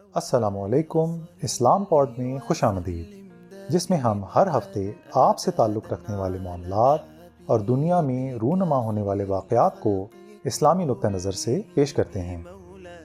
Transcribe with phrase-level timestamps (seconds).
[0.00, 3.32] السلام علیکم، اسلام پوڈ میں خوش آمدید۔
[3.68, 6.98] جس میں ہم ہر ہفتے آپ سے تعلق رکھنے والے معاملات
[7.46, 10.08] اور دنیا میں رونما ہونے والے واقعات کو
[10.44, 12.42] اسلامی نقطہ نظر سے پیش کرتے ہیں۔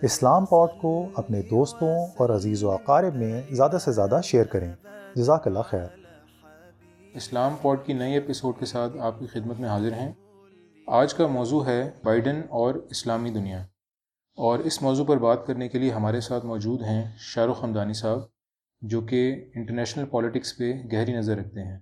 [0.02, 4.72] اسلام پوڈ کو اپنے دوستوں اور عزیز و اقارب میں زیادہ سے زیادہ شیئر کریں۔
[5.16, 5.88] جزاک اللہ خیر۔
[7.14, 10.12] اسلام پوڈ کی نئی ایپیسوڈ کے ساتھ آپ کی خدمت میں حاضر ہیں۔
[10.88, 13.64] آج کا موضوع ہے بائیڈن اور اسلامی دنیا۔
[14.36, 17.94] اور اس موضوع پر بات کرنے کے لیے ہمارے ساتھ موجود ہیں شاہ رخ حمدانی
[17.94, 18.20] صاحب
[18.82, 21.80] جو کہ انٹرنیشنل پالیٹکس پہ گہری نظر رکھتے ہیں۔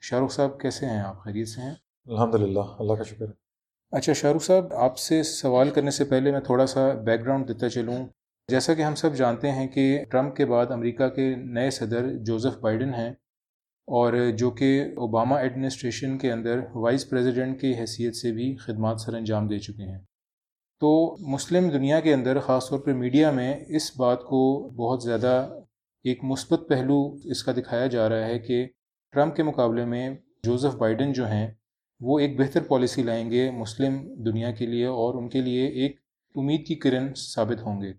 [0.00, 1.74] شاہ رخ صاحب کیسے ہیں؟ آپ خیریت سے ہیں؟
[2.06, 3.26] الحمد للہ اللہ کا شکر
[3.90, 7.48] اچھا شاہ رخ صاحب آپ سے سوال کرنے سے پہلے میں تھوڑا سا بیک گراؤنڈ
[7.48, 8.06] دیتا چلوں۔
[8.48, 12.58] جیسا کہ ہم سب جانتے ہیں کہ ٹرمپ کے بعد امریکہ کے نئے صدر جوزف
[12.58, 13.10] بائیڈن ہیں
[13.88, 19.14] اور جو کہ اوباما ایڈمنسٹریشن کے اندر وائس پریزیڈنٹ کی حیثیت سے بھی خدمات سر
[19.14, 19.98] انجام دے چکے ہیں۔
[20.82, 25.58] تو مسلم دنیا کے اندر خاص طور پہ میڈیا میں اس بات کو بہت زیادہ
[26.04, 28.66] ایک مثبت پہلو اس کا دکھایا جا رہا ہے کہ
[29.12, 31.50] ٹرمپ کے مقابلے میں جوزف بائیڈن جو ہیں،
[32.00, 35.96] وہ ایک بہتر پالیسی لائیں گے مسلم دنیا کے لیے اور ان کے لیے ایک
[36.34, 37.92] امید کی کرن ثابت ہوں گے۔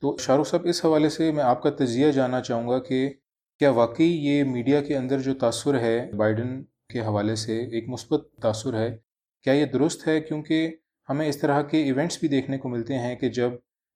[0.00, 3.12] تو شاہ رخ صاحب، اس حوالے سے میں آپ کا تجزیہ جاننا چاہوں گا کہ
[3.58, 8.28] کیا واقعی یہ میڈیا کے اندر جو تاثر ہے بائیڈن کے حوالے سے ایک مثبت
[8.42, 8.96] تاثر ہے؟
[9.42, 10.76] کیا یہ درست ہے؟ کیونکہ
[11.08, 13.50] ہمیں اس طرح کے ایونٹس بھی دیکھنے کو ملتے ہیں کہ جب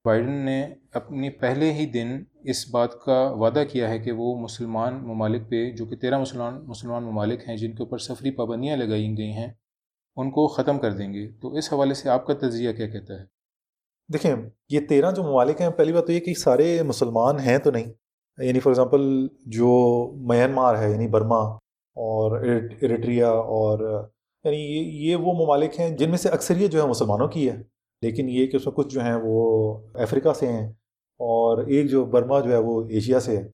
[0.05, 4.95] بائیڈن نے اپنی پہلے ہی دن اس بات کا وعدہ کیا ہے کہ وہ مسلمان
[4.95, 9.19] ممالک پہ، جو کہ تیرہ مسلمان مسلمان ممالک ہیں، جن کے اوپر سفری پابندیاں لگائی
[9.19, 9.49] گئی ہیں،
[10.17, 13.15] ان کو ختم کر دیں گے۔ تو اس حوالے سے آپ کا تجزیہ کیا کہتا
[13.15, 13.25] ہے؟
[14.13, 14.37] دیکھیں،
[14.71, 17.93] یہ تیرہ جو ممالک ہیں، پہلی بات تو یہ کہ سارے مسلمان ہیں تو نہیں۔
[18.39, 19.71] یعنی فار ایگزامپل جو
[20.17, 21.39] میانمار ہے یعنی برما
[21.95, 22.41] اور
[22.81, 24.09] ایریٹریا اور
[24.45, 27.57] یعنی یہ یہ وہ ممالک ہیں جن میں سے اکثریت جو ہے مسلمانوں کی ہے۔
[28.03, 30.69] لیکن یہ کہ اس میں کچھ جو ہیں وہ افریقہ سے ہیں
[31.19, 33.49] اور ایک جو برما جو ہے وہ ایشیا سے ہے۔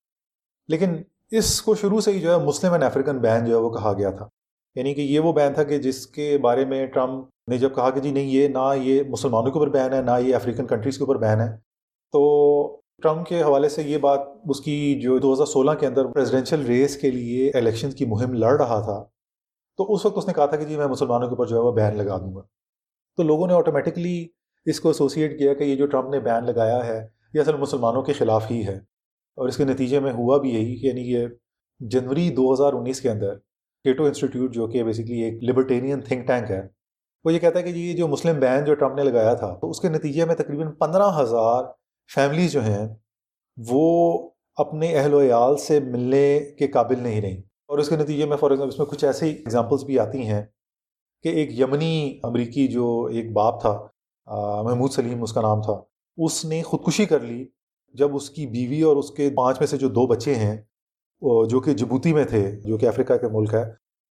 [0.68, 0.90] لیکن
[1.30, 3.92] اس کو شروع سے ہی جو ہے مسلم اینڈ افریقن بین جو ہے وہ کہا
[3.92, 4.28] گیا تھا۔
[4.74, 7.90] یعنی کہ یہ وہ بین تھا کہ جس کے بارے میں ٹرمپ نے جب کہا
[7.90, 10.98] کہ جی نہیں، یہ نہ یہ مسلمانوں کے اوپر بین ہے، نہ یہ افریقن کنٹریز
[10.98, 11.56] کے اوپر بین ہے۔
[12.12, 16.06] تو ٹرمپ کے حوالے سے یہ بات اس کی جو دو ہزار سولہ کے اندر
[16.06, 19.04] پریزیڈینشیل ریس کے لیے الیکشن کی مہم لڑ رہا تھا۔
[19.78, 21.60] تو اس وقت اس نے کہا تھا کہ جی میں مسلمانوں کے اوپر جو ہے
[21.60, 22.40] وہ بین لگا دوں گا۔
[23.16, 24.28] تو لوگوں نے آٹومیٹکلی
[24.66, 28.02] اس کو ایسوسیٹ کیا کہ یہ جو ٹرمپ نے بین لگایا ہے، یہ اصل مسلمانوں
[28.02, 28.76] کے خلاف ہی ہے۔
[29.38, 31.26] اور اس کے نتیجے میں ہوا بھی یہی کہ یعنی یہ
[31.80, 33.38] جنوری دو ہزار انیس کے اندر
[33.84, 36.68] کیٹو انسٹیٹیوٹ جو کہ بیسکلی ایک لبرٹیرین تھنک ٹینک ہے،
[37.24, 39.58] وہ یہ کہتا ہے کہ جی یہ جو مسلم بین جو ٹرمپ نے لگایا تھا،
[39.60, 41.64] تو اس کے نتیجے میں تقریباً پندرہ ہزار
[42.14, 42.88] فیملیز جو ہیں،
[43.70, 47.42] وہ اپنے اہل و عیال سے ملنے کے قابل نہیں رہیں
[47.78, 50.40] اور اس کے نتیجے میں فار ایگزامپل اس میں کچھ ایسی ایگزامپلس بھی آتی ہیں
[51.24, 53.70] کہ ایک یمنی امریکی جو ایک باپ تھا
[54.64, 55.72] محمود سلیم اس کا نام تھا،
[56.18, 57.44] اس نے خودکشی کر لی
[57.94, 60.56] جب اس کی بیوی اور اس کے پانچ میں سے جو دو بچے ہیں
[61.50, 63.62] جو کہ جبوتی میں تھے، جو کہ افریقہ کے ملک ہے،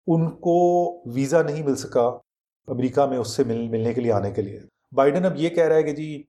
[0.06, 0.56] ان کو
[1.14, 2.06] ویزا نہیں مل سکا
[2.68, 4.60] امریکہ میں اس سے مل، ملنے کے لیے، آنے کے لیے۔
[4.92, 6.22] بائیڈن اب یہ کہہ رہا ہے کہ جی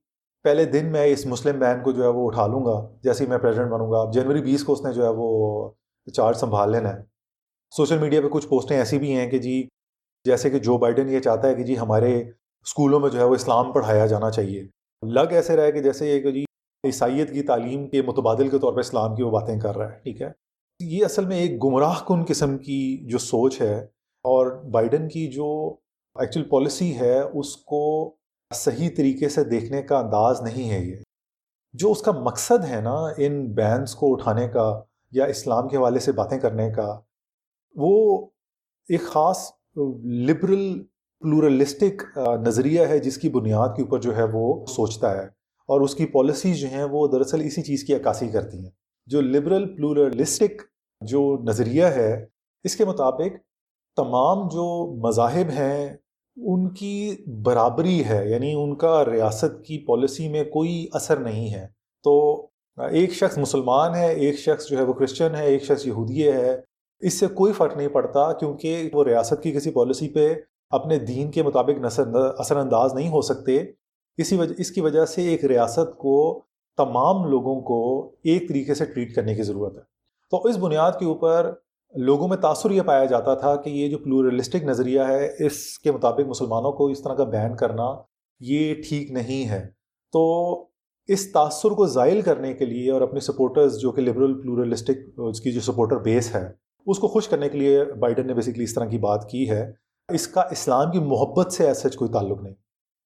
[0.46, 3.30] پہلے دن میں اس مسلم بین کو جو ہے وہ اٹھا لوں گا، جیسے ہی
[3.30, 5.30] میں پریزیڈنٹ بنوں گا، اب جنوری بیس کو اس نے جو ہے وہ
[6.14, 7.08] چارج سنبھال لینا ہے۔
[7.72, 9.68] سوشل میڈیا پہ کچھ پوسٹیں ایسی بھی ہیں کہ جی
[10.26, 13.36] جیسے کہ جو بائیڈن یہ چاہتا ہے کہ جی ہمارے اسکولوں میں جو ہے وہ
[13.36, 14.64] اسلام پڑھایا جانا چاہیے۔
[15.04, 16.44] لگ ایسے رہے کہ جیسے یہ کہ جی
[16.84, 20.00] عیسائیت کی تعلیم کے متبادل کے طور پہ اسلام کی وہ باتیں کر رہا ہے،
[20.00, 20.32] ٹھیک ہے؟
[20.80, 23.80] یہ اصل میں ایک گمراہ کن قسم کی جو سوچ ہے
[24.26, 25.76] اور بائیڈن کی جو
[26.16, 28.16] ایکچوئل پالیسی ہے، اس کو
[28.54, 30.96] صحیح طریقے سے دیکھنے کا انداز نہیں ہے یہ۔
[31.74, 34.82] جو اس کا مقصد ہے نا، ان بینس کو اٹھانے کا
[35.12, 37.00] یا اسلام کے حوالے سے باتیں کرنے کا
[37.76, 38.26] وہ
[38.90, 39.52] ایک خاص
[40.06, 40.84] لبرل
[41.20, 45.26] پلورلسٹک نظریہ ہے جس کی بنیاد کے اوپر جو ہے وہ سوچتا ہے
[45.68, 48.72] اور اس کی پالیسیز جو ہیں وہ دراصل اسی چیز کی عکاسی کرتی ہیں۔
[49.06, 50.62] جو لبرل پلورلسٹک
[51.02, 52.26] جو نظریہ ہے،
[52.64, 53.38] اس کے مطابق
[53.96, 55.98] تمام جو مذاہب ہیں،
[56.38, 61.68] ان کی برابری ہے یعنی ان کا ریاست کی پالیسی میں کوئی اثر نہیں ہے۔
[62.04, 62.46] تو
[62.78, 66.69] ایک شخص مسلمان ہے، ایک شخص جو ہے وہ کرسچن ہے، ایک شخص یہودیہ ہے
[67.00, 70.34] اس سے کوئی فرق نہیں پڑتا کیونکہ وہ ریاست کی کسی پالیسی پہ
[70.70, 72.02] اپنے دین کے مطابق
[72.40, 73.64] اثر انداز نہیں ہو سکتے۔
[74.18, 76.44] اسی وجہ اس کی وجہ سے ایک ریاست کو
[76.78, 79.82] تمام لوگوں کو ایک طریقے سے ٹریٹ کرنے کی ضرورت ہے۔
[80.32, 81.54] تو اس بنیاد کے اوپر
[81.96, 85.92] لوگوں میں تاثر یہ پایا جاتا تھا کہ یہ جو پلورلسٹک نظریہ ہے، اس کے
[85.92, 87.86] مطابق مسلمانوں کو اس طرح کا بین کرنا
[88.40, 89.68] یہ ٹھیک نہیں ہے۔
[90.12, 90.22] تو
[91.08, 95.42] اس تاثر کو زائل کرنے کے لیے اور اپنے سپورٹرز جو کہ لبرل پلورلسٹک اس
[95.42, 98.74] کی جو سپورٹر بیس ہے اس کو خوش کرنے کے لیے بائیڈن نے بیسکلی اس
[98.74, 99.72] طرح کی بات کی ہے۔
[100.10, 102.54] اس کا اسلام کی محبت سے ایسا کوئی تعلق نہیں۔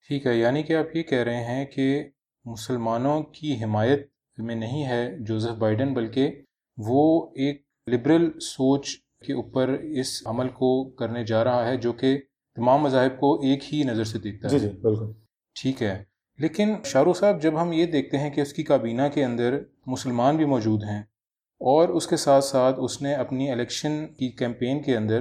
[0.07, 2.03] ٹھیک ہے یعنی کہ آپ یہ کہہ رہے ہیں کہ
[2.45, 6.41] مسلمانوں کی حمایت میں نہیں ہے جوزف بائیڈن بلکہ
[6.77, 12.17] وہ ایک لبرل سوچ کے اوپر اس عمل کو کرنے جا رہا ہے جو کہ
[12.55, 15.11] تمام مذاہب کو ایک ہی نظر سے دیکھتا ہے۔ جی جی بالکل۔
[15.61, 16.03] ٹھیک ہے
[16.39, 19.59] لیکن شاہ رخ صاحب جب ہم یہ دیکھتے ہیں کہ اس کی کابینہ کے اندر
[19.85, 21.03] مسلمان بھی موجود ہیں
[21.63, 25.19] اور اس کے ساتھ ساتھ اس نے اپنی الیکشن کی کیمپین کے اندر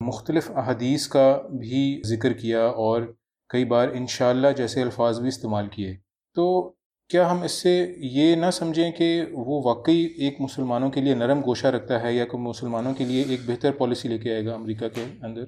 [0.00, 3.02] مختلف احادیث کا بھی ذکر کیا اور
[3.50, 5.94] کئی بار انشاءاللہ جیسے الفاظ بھی استعمال کیے۔
[6.36, 6.70] تو
[7.10, 11.40] کیا ہم اس سے یہ نہ سمجھیں کہ وہ واقعی ایک مسلمانوں کے لیے نرم
[11.40, 14.54] گوشہ رکھتا ہے یا کوئی مسلمانوں کے لیے ایک بہتر پالیسی لے کے آئے گا
[14.54, 15.44] امریکہ کے اندر؟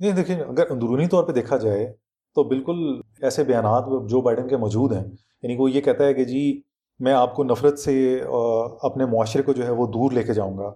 [0.00, 1.86] نہیں، دیکھیں، اگر اندرونی طور پہ دیکھا جائے
[2.36, 5.04] تو بالکل ایسے بیانات جو بائیڈن کے موجود ہیں
[5.42, 6.60] یعنی وہ یہ کہتا ہے کہ جی
[6.98, 8.20] میں آپ کو نفرت سے
[8.82, 10.66] اپنے معاشرے کو جو ہے وہ دور لے کے جاؤں گا۔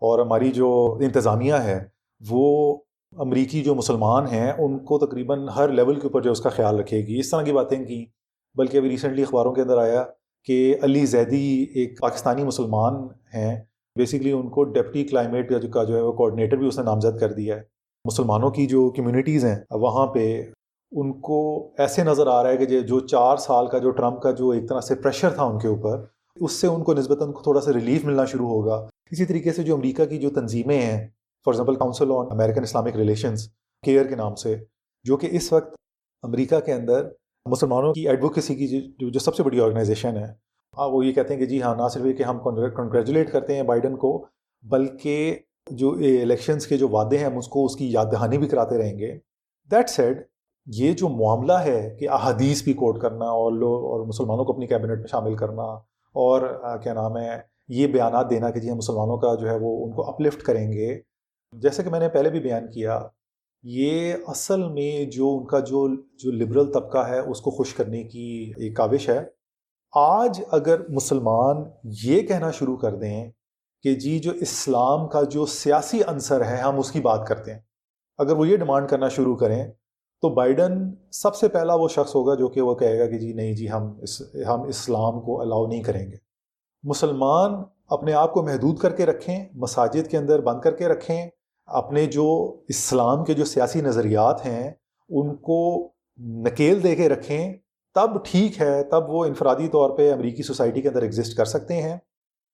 [0.00, 1.84] اور ہماری جو انتظامیہ ہے،
[2.30, 2.76] وہ
[3.18, 6.78] امریکی جو مسلمان ہیں، ان کو تقریباً ہر لیول کے اوپر جو اس کا خیال
[6.78, 8.06] رکھے گی۔ اس طرح کی باتیں کی
[8.54, 10.04] بلکہ ابھی ریسنٹلی اخباروں کے اندر آیا
[10.44, 12.94] کہ علی زیدی ایک پاکستانی مسلمان
[13.34, 13.60] ہیں۔
[13.98, 17.32] بیسکلی ان کو ڈپٹی کلائمیٹ کا جو ہے وہ کوآڈینیٹر بھی اس نے نامزد کر
[17.32, 17.62] دیا ہے۔
[18.04, 20.42] مسلمانوں کی جو کمیونٹیز ہیں، وہاں پہ
[20.92, 21.40] ان کو
[21.78, 24.68] ایسے نظر آ رہا ہے کہ جو چار سال کا جو ٹرمپ کا جو ایک
[24.68, 26.04] طرح سے پریشر تھا ان کے اوپر،
[26.36, 28.74] اس سے ان کو نسبتاً تھوڑا سا ریلیف ملنا شروع ہوگا۔
[29.10, 30.98] اسی طریقے سے جو امریکہ کی جو تنظیمیں ہیں
[31.46, 33.48] for example council on American Islamic relations
[33.84, 34.56] CAIR کے نام سے،
[35.04, 35.74] جو کہ اس وقت
[36.22, 37.08] امریکہ کے اندر
[37.46, 40.26] مسلمانوں کی ایڈوکیسی کی جو جو سب سے بڑی آرگنائزیشن ہے۔
[40.78, 43.54] ہاں، وہ یہ کہتے ہیں کہ جی ہاں نہ صرف یہ کہ ہم کنگریچولیٹ کرتے
[43.54, 44.26] ہیں بائیڈن کو،
[44.64, 45.38] بلکہ
[45.70, 48.78] جو الیکشنز کے جو وعدے ہیں، ہم اس کو اس کی یاد دہانی بھی کراتے
[48.78, 49.18] رہیں گے۔
[49.70, 50.22] دیٹ سیڈ
[50.78, 54.66] یہ جو معاملہ ہے کہ احادیث بھی کوٹ کرنا اور لو اور مسلمانوں کو اپنی
[54.66, 55.62] کیبنٹ میں شامل کرنا
[56.14, 56.40] اور
[56.82, 57.38] کیا نام ہے،
[57.68, 60.72] یہ بیانات دینا کہ جی ہم مسلمانوں کا جو ہے وہ ان کو اپلفٹ کریں
[60.72, 61.00] گے۔
[61.52, 63.00] جیسے کہ میں نے پہلے بھی بیان کیا،
[63.64, 65.86] یہ اصل میں جو ان کا جو
[66.18, 69.20] جو لبرل طبقہ ہے، اس کو خوش کرنے کی ایک کاوش ہے۔
[69.92, 71.64] آج اگر مسلمان
[72.04, 73.30] یہ کہنا شروع کر دیں
[73.84, 77.60] کہ جی جو اسلام کا جو سیاسی عنصر ہے، ہم اس کی بات کرتے ہیں۔
[78.18, 79.62] اگر وہ یہ ڈیمانڈ کرنا شروع کریں
[80.22, 83.32] تو بائیڈن سب سے پہلا وہ شخص ہوگا جو کہ وہ کہے گا کہ جی
[83.32, 86.16] نہیں جی ہم اس، ہم اسلام کو الاؤ نہیں کریں گے۔
[86.82, 91.28] مسلمان اپنے آپ کو محدود کر کے رکھیں، مساجد کے اندر بند کر کے رکھیں،
[91.66, 94.70] اپنے جو اسلام کے جو سیاسی نظریات ہیں،
[95.08, 97.54] ان کو نکیل دے کے رکھیں۔
[97.94, 101.82] تب ٹھیک ہے، تب وہ انفرادی طور پہ امریکی سوسائٹی کے اندر ایگزسٹ کر سکتے
[101.82, 101.96] ہیں۔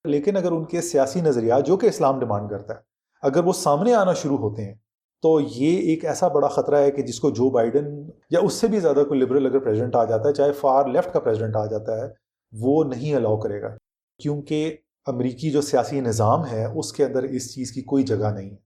[0.04, 2.78] لیکن اگر ان کے سیاسی نظریات، جو کہ اسلام ڈیمانڈ کرتا ہے،
[3.22, 4.74] اگر وہ سامنے آنا شروع ہوتے ہیں
[5.22, 8.68] تو یہ ایک ایسا بڑا خطرہ ہے کہ جس کو جو بائیڈن یا اس سے
[8.68, 11.66] بھی زیادہ کوئی لبرل اگر پریزیڈنٹ آ جاتا ہے، چاہے فار لیفٹ کا پریزیڈنٹ آ
[11.66, 12.08] جاتا ہے،
[12.52, 13.76] وہ نہیں الاؤ کرے گا۔
[14.22, 14.76] کیونکہ
[15.06, 18.56] امریکی جو سیاسی نظام ہے، اس کے اندر اس چیز کی کوئی جگہ نہیں ہے۔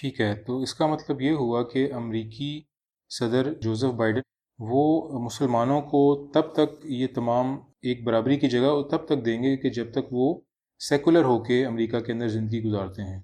[0.00, 2.62] ٹھیک ہے، تو اس کا مطلب یہ ہوا کہ امریکی
[3.08, 4.20] صدر جوزف بائیڈن،
[4.58, 9.56] وہ مسلمانوں کو تب تک یہ تمام ایک برابری کی جگہ، تب تک دیں گے
[9.56, 10.40] کہ جب تک وہ
[10.78, 13.20] سیکولر ہو کے امریکہ کے اندر زندگی گزارتے ہیں۔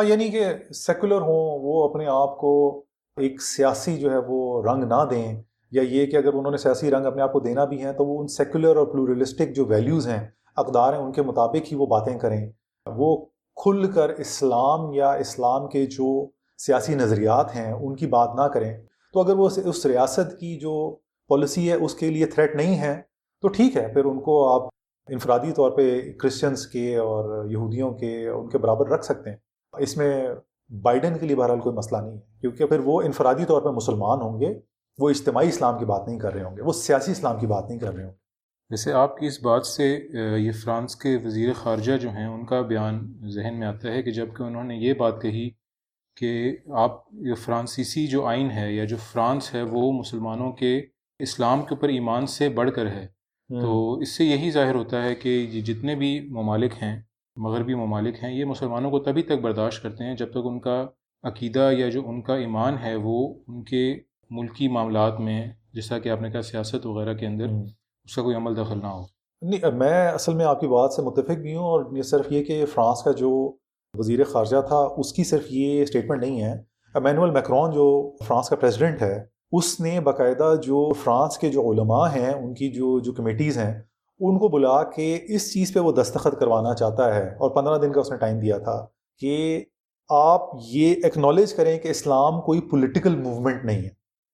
[0.00, 0.44] ہاں یعنی کہ
[0.74, 2.84] سیکولر ہوں، وہ اپنے آپ کو
[3.16, 6.90] ایک سیاسی جو ہے وہ رنگ نہ دیں، یا یہ کہ اگر انہوں نے سیاسی
[6.90, 10.08] رنگ اپنے آپ کو دینا بھی ہیں تو وہ ان سیکولر اور پلورلسٹک جو ویلیوز
[10.08, 12.52] ہیں، اقدار ہیں، ان کے مطابق ہی وہ باتیں کریں۔
[12.86, 13.24] وہ
[13.56, 16.26] کھل کر اسلام یا اسلام کے جو
[16.58, 18.82] سیاسی نظریات ہیں، ان کی بات نہ کریں۔
[19.12, 20.96] تو اگر وہ اس ریاست کی جو
[21.28, 23.02] پالیسی ہے، اس کے لیے تھریٹ نہیں ہے،
[23.42, 24.68] تو ٹھیک ہے، پھر ان کو آپ
[25.08, 29.96] انفرادی طور پہ کرسچنس کے اور یہودیوں کے ان کے برابر رکھ سکتے ہیں۔ اس
[29.96, 30.28] میں
[30.82, 34.20] بائیڈن کے لیے بہرحال کوئی مسئلہ نہیں ہے کیونکہ پھر وہ انفرادی طور پہ مسلمان
[34.20, 34.54] ہوں گے
[34.98, 37.68] وہ اجتماعی اسلام کی بات نہیں کر رہے ہوں گے وہ سیاسی اسلام کی بات
[37.68, 38.16] نہیں کر رہے ہوں گے۔
[38.70, 40.08] ویسے آپ کی اس بات سے
[40.38, 44.10] یہ فرانس کے وزیر خارجہ جو ہیں ان کا بیان ذہن میں آتا ہے کہ
[44.10, 45.50] جبکہ انہوں نے یہ بات کہی
[46.16, 50.82] کہ آپ یہ فرانسیسی جو آئین ہے یا جو فرانس ہے وہ مسلمانوں کے
[51.18, 53.06] اسلام کے اوپر ایمان سے بڑھ کر ہے۔
[53.60, 57.00] تو اس سے یہی ظاہر ہوتا ہے کہ جتنے بھی ممالک ہیں
[57.36, 60.86] مغربی ممالک ہیں یہ مسلمانوں کو تبھی تک برداشت کرتے ہیں جب تک ان کا
[61.22, 63.98] عقیدہ یا جو ان کا ایمان ہے وہ ان کے
[64.30, 67.44] ملکی معاملات میں جیسا کہ آپ نے کہا سیاست وغیرہ کے اندر
[68.04, 69.02] اس کا کوئی عمل دخل نہ ہو۔
[69.42, 72.44] نہیں میں اصل میں آپ کی بات سے متفق بھی ہوں اور یہ صرف یہ
[72.44, 73.56] کہ فرانس کا جو
[73.94, 76.52] وزیر خارجہ تھا اس کی صرف یہ اسٹیٹمنٹ نہیں ہے۔
[76.94, 82.08] امینول میکرون جو فرانس کا پریزیڈنٹ ہے اس نے باقاعدہ جو فرانس کے جو علماء
[82.16, 83.82] ہیں ان کی جو جو کمیٹیز ہیں
[84.20, 87.92] ان کو بلا کے اس چیز پہ وہ دستخط کروانا چاہتا ہے اور پندرہ دن
[87.92, 88.86] کا اس نے ٹائم دیا تھا
[89.18, 89.64] کہ
[90.08, 93.88] آپ یہ ایکنالج کریں کہ اسلام کوئی پولیٹیکل موومنٹ نہیں ہے۔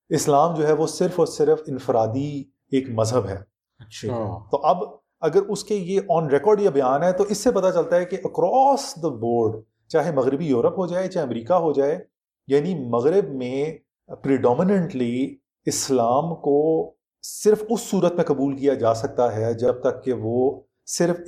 [0.09, 2.41] اسلام جو ہے وہ صرف اور صرف انفرادی
[2.73, 3.37] ایک مذہب ہے۔
[3.79, 4.77] اچھا۔ تو اب
[5.21, 8.05] اگر اس کے یہ آن ریکارڈ یہ بیان ہے تو اس سے پتہ چلتا ہے
[8.05, 11.99] کہ اکراس دا بورڈ چاہے مغربی یورپ ہو جائے چاہے امریکہ ہو جائے
[12.47, 13.79] یعنی مغرب میں
[14.15, 16.91] پریڈومننٹلی اسلام کو
[17.29, 21.21] صرف اس صورت میں قبول کیا جا سکتا ہے جب تک کہ وہ صرف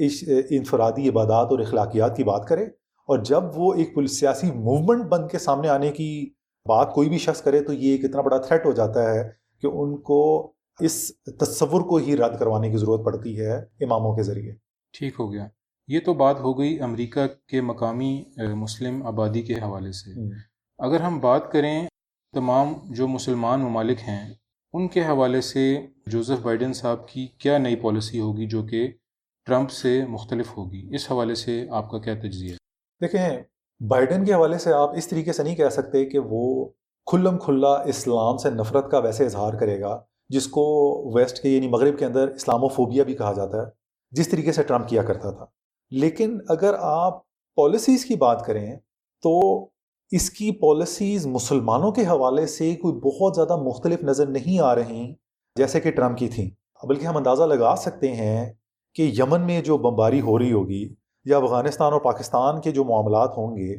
[0.50, 2.62] انفرادی عبادات اور اخلاقیات کی بات کرے
[3.06, 6.30] اور جب وہ ایک سیاسی موومنٹ بن کے سامنے آنے کی
[6.68, 9.28] بات کوئی بھی شخص کرے تو یہ ایک اتنا بڑا تھریٹ ہو جاتا ہے
[9.62, 14.22] کہ ان کو اس تصور کو ہی رد کروانے کی ضرورت پڑتی ہے اماموں کے
[14.22, 14.52] ذریعے۔
[14.98, 15.46] ٹھیک ہو گیا۔
[15.88, 20.34] یہ تو بات ہو گئی امریکہ کے مقامی مسلم آبادی کے حوالے سے۔
[20.78, 21.86] اگر ہم بات کریں
[22.34, 24.34] تمام جو مسلمان ممالک ہیں
[24.72, 28.92] ان کے حوالے سے جوزف بائیڈن صاحب کی کیا نئی پالیسی ہوگی جو کہ
[29.46, 32.56] ٹرمپ سے مختلف ہوگی؟ اس حوالے سے آپ کا کیا تجزیہ؟ ہے
[33.00, 33.42] دیکھیں،
[33.88, 36.68] بائیڈن کے حوالے سے آپ اس طریقے سے نہیں کہہ سکتے کہ وہ
[37.06, 40.64] کھلم کھلا اسلام سے نفرت کا ویسے اظہار کرے گا، جس کو
[41.16, 43.66] ویسٹ کے یعنی مغرب کے اندر اسلام و فوبیا بھی کہا جاتا ہے،
[44.10, 45.46] جس طریقے سے ٹرمپ کیا کرتا تھا۔
[45.90, 47.22] لیکن اگر آپ
[47.56, 48.76] پالیسیز کی بات کریں
[49.22, 49.64] تو
[50.10, 55.14] اس کی پالیسیز مسلمانوں کے حوالے سے کوئی بہت زیادہ مختلف نظر نہیں آ رہی
[55.56, 56.50] جیسے کہ ٹرمپ کی تھیں۔
[56.86, 58.52] بلکہ ہم اندازہ لگا سکتے ہیں
[58.94, 63.36] کہ یمن میں جو بمباری ہو رہی ہوگی یا افغانستان اور پاکستان کے جو معاملات
[63.36, 63.74] ہوں گے،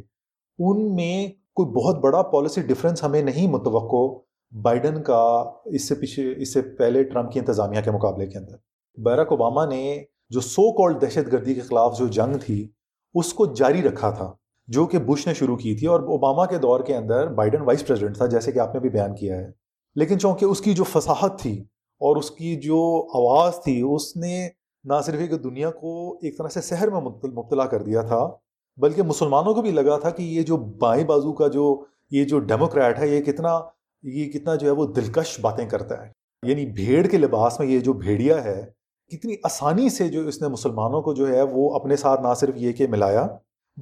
[0.60, 4.22] ان میں کوئی بہت بڑا پالیسی ڈفرینس ہمیں نہیں متوقع
[4.62, 8.56] بائیڈن کا اس سے پیچھے، اس سے پہلے ٹرمپ کی انتظامیہ کے مقابلے کے اندر۔
[8.98, 12.68] بیرک اوباما نے جو سو کالڈ دہشت گردی کے خلاف جو جنگ تھی،
[13.14, 14.34] اس کو جاری رکھا تھا۔
[14.70, 17.88] جو کہ بش نے شروع کی تھی اور اوباما کے دور کے اندر بائیڈن وائس
[17.88, 19.52] پریزیڈنٹ تھا، جیسے کہ آپ نے بھی بیان کیا ہے۔
[19.96, 21.62] لیکن چونکہ اس کی جو فصاحت تھی
[22.00, 24.50] اور اس کی جو آواز تھی، اس نے
[24.84, 28.30] نہ صرف ایک دنیا کو ایک طرح سے شہر میں مبتلا کر دیا تھا،
[28.78, 32.40] بلکہ مسلمانوں کو بھی لگا تھا کہ یہ جو بائیں بازو کا جو، یہ جو
[32.40, 33.60] ڈیموکریٹ ہے، یہ کتنا
[34.04, 36.12] یہ کتنا جو ہے وہ دلکش باتیں کرتا ہے۔
[36.44, 38.66] یعنی بھیڑ کے لباس میں یہ جو بھیڑیا ہے،
[39.12, 42.54] کتنی آسانی سے جو اس نے مسلمانوں کو جو ہے وہ اپنے ساتھ نہ صرف
[42.58, 43.28] یہ کہ ملایا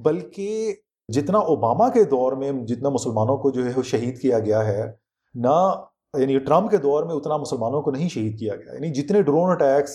[0.04, 0.74] بلکہ
[1.08, 4.92] جتنا اوباما کے دور میں جتنا مسلمانوں کو جو ہے وہ شہید کیا گیا ہے،
[5.34, 5.84] نہ
[6.18, 9.50] یعنی ٹرمپ کے دور میں اتنا مسلمانوں کو نہیں شہید کیا گیا۔ یعنی جتنے ڈرون
[9.50, 9.90] اٹیکس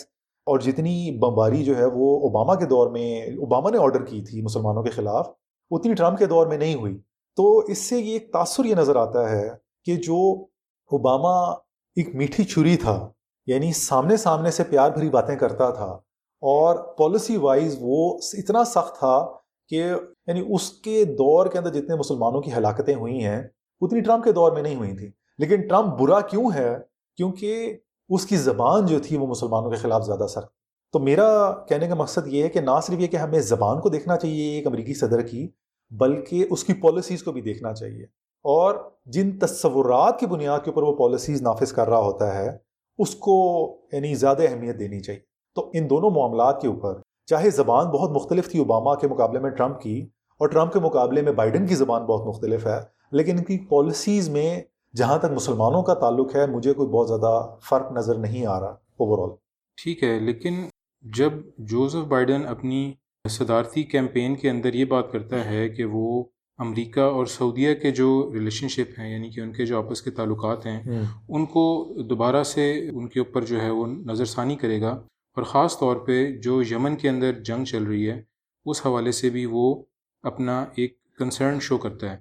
[0.46, 4.42] اور جتنی بمباری جو ہے وہ اوباما کے دور میں، اوباما نے آرڈر کی تھی
[4.42, 5.30] مسلمانوں کے خلاف،
[5.72, 7.02] اتنی ٹرمپ کے دور میں نہیں ہوئی۔
[7.36, 9.50] تو اس سے یہ ایک تاثر یہ نظر آتا ہے
[9.84, 10.46] کہ جو
[10.92, 11.52] اوباما
[11.96, 13.10] ایک میٹھی چھری تھا
[13.46, 16.00] یعنی سامنے سامنے سے پیار بھری باتیں کرتا تھا
[16.42, 19.28] اور پالیسی وائز وہ اتنا سخت تھا
[19.74, 19.94] کہ
[20.28, 23.48] یعنی اس کے دور کے اندر جتنے مسلمانوں کی ہلاکتیں ہوئی ہیں،
[23.82, 26.78] اتنی ٹرمپ کے دور میں نہیں ہوئی تھیں۔ لیکن ٹرمپ برا کیوں ہے؟
[27.18, 27.78] کیونکہ
[28.10, 30.48] اس کی زبان جو تھی وہ مسلمانوں کے خلاف زیادہ سخت۔
[30.94, 33.90] تو میرا کہنے کا مقصد یہ ہے کہ نہ صرف یہ کہ ہمیں زبان کو
[33.90, 35.48] دیکھنا چاہیے، ایک امریکی صدر کی،
[35.92, 38.04] بلکہ اس کی پالیسیز کو بھی دیکھنا چاہیے۔
[38.44, 38.76] اور
[39.06, 42.58] جن تصورات کی بنیاد کے اوپر وہ پالیسیز نافذ کر رہا ہوتا ہے،
[42.98, 45.22] اس کو یعنی زیادہ اہمیت دینی چاہیے۔
[45.56, 49.50] تو ان دونوں معاملات کے اوپر چاہے زبان بہت مختلف تھی اوباما کے مقابلے میں
[49.50, 52.80] ٹرمپ کی اور ٹرمپ کے مقابلے میں بائیڈن کی زبان بہت مختلف ہے
[53.12, 54.62] لیکن ان کی پالیسیز میں
[54.96, 58.68] جہاں تک مسلمانوں کا تعلق ہے مجھے کوئی بہت زیادہ فرق نظر نہیں آ رہا
[58.68, 59.36] اوور آل
[59.84, 60.54] ٹھیک ہے لیکن
[61.02, 62.94] جب جوزف بائیڈن اپنی
[63.30, 66.24] صدارتی کیمپین کے اندر یہ بات کرتا ہے کہ وہ
[66.58, 70.12] امریکہ اور سعودیہ کے جو ریلیشن شپ ہیں یعنی کہ ان کے جو آپس کے
[70.12, 70.84] تعلقات ہیں
[71.30, 75.04] ان کو دوبارہ سے ان کے اوپر جو ہے وہ نظر ثانی کرے گا۔
[75.36, 78.22] اور خاص طور پہ جو یمن کے اندر جنگ چل رہی ہے
[78.66, 79.84] اس حوالے سے بھی وہ
[80.24, 82.18] اپنا ایک کنسرن شو کرتا ہے۔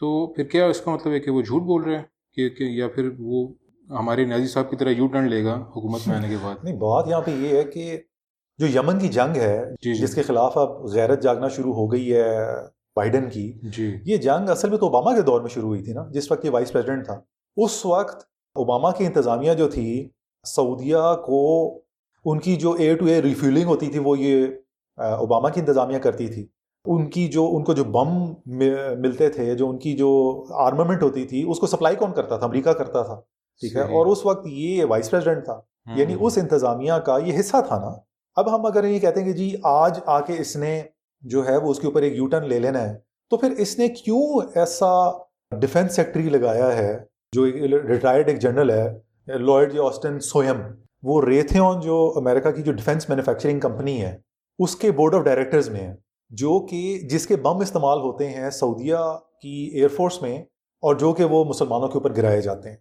[0.00, 2.64] تو پھر کیا اس کا مطلب ہے کہ وہ جھوٹ بول رہے ہیں؟ کہ, کہ
[2.64, 3.48] یا پھر وہ
[3.90, 6.76] ہمارے نازی صاحب کی طرح یو ٹرن لے گا حکومت میں آنے کے بعد؟ نہیں
[6.76, 8.00] بات یہاں پہ یہ ہے کہ
[8.58, 11.92] جو یمن کی جنگ ہے جی جی۔ جس کے خلاف اب غیرت جاگنا شروع ہو
[11.92, 12.46] گئی ہے
[12.96, 15.92] بائیڈن کی جی۔ یہ جنگ اصل میں تو اوباما کے دور میں شروع ہوئی تھی
[15.92, 17.20] نا جس وقت یہ وائس پریزیڈنٹ تھا۔
[17.56, 18.22] اس وقت
[18.54, 20.10] اوباما کی انتظامیہ جو تھی
[20.44, 21.70] سعودیہ کو
[22.26, 24.46] ان کی جو اے ٹو اے ریفیولنگ ہوتی تھی وہ یہ
[24.98, 26.46] اوباما کی انتظامیہ کرتی تھی
[26.84, 28.32] ان کی جو ان کو جو بم
[29.00, 30.10] ملتے تھے جو ان کی جو
[30.54, 33.20] آرمامنٹ ہوتی تھی اس کو سپلائی کون کرتا تھا؟ امریکہ کرتا تھا
[33.62, 35.60] ٹھیک ہے؟ اور اس وقت یہ وائس پریزیڈنٹ تھا
[35.96, 37.92] یعنی اس انتظامیہ کا یہ حصہ تھا نا۔
[38.36, 40.82] اب ہم اگر یہ کہتے ہیں کہ جی آج آ کے اس نے
[41.20, 42.94] جو ہے وہ اس کے اوپر ایک یوٹرن لے لینا ہے
[43.30, 45.10] تو پھر اس نے کیوں ایسا
[45.60, 46.98] ڈیفینس سیکٹری لگایا ہے
[47.32, 47.46] جو
[47.88, 50.60] ریٹائرڈ ایک جنرل ہے لوئڈ جی آسٹن سوئم۔
[51.02, 54.18] وہ ریتھیون جو امریکہ کی جو ڈیفینس مینوفیکچرنگ کمپنی ہے
[54.58, 55.94] اس کے بورڈ آف ڈائریکٹرز میں ہے
[56.30, 58.96] جو کہ جس کے بم استعمال ہوتے ہیں سعودیہ
[59.42, 60.38] کی ایئر فورس میں
[60.82, 62.76] اور جو کہ وہ مسلمانوں کے اوپر گرائے جاتے ہیں۔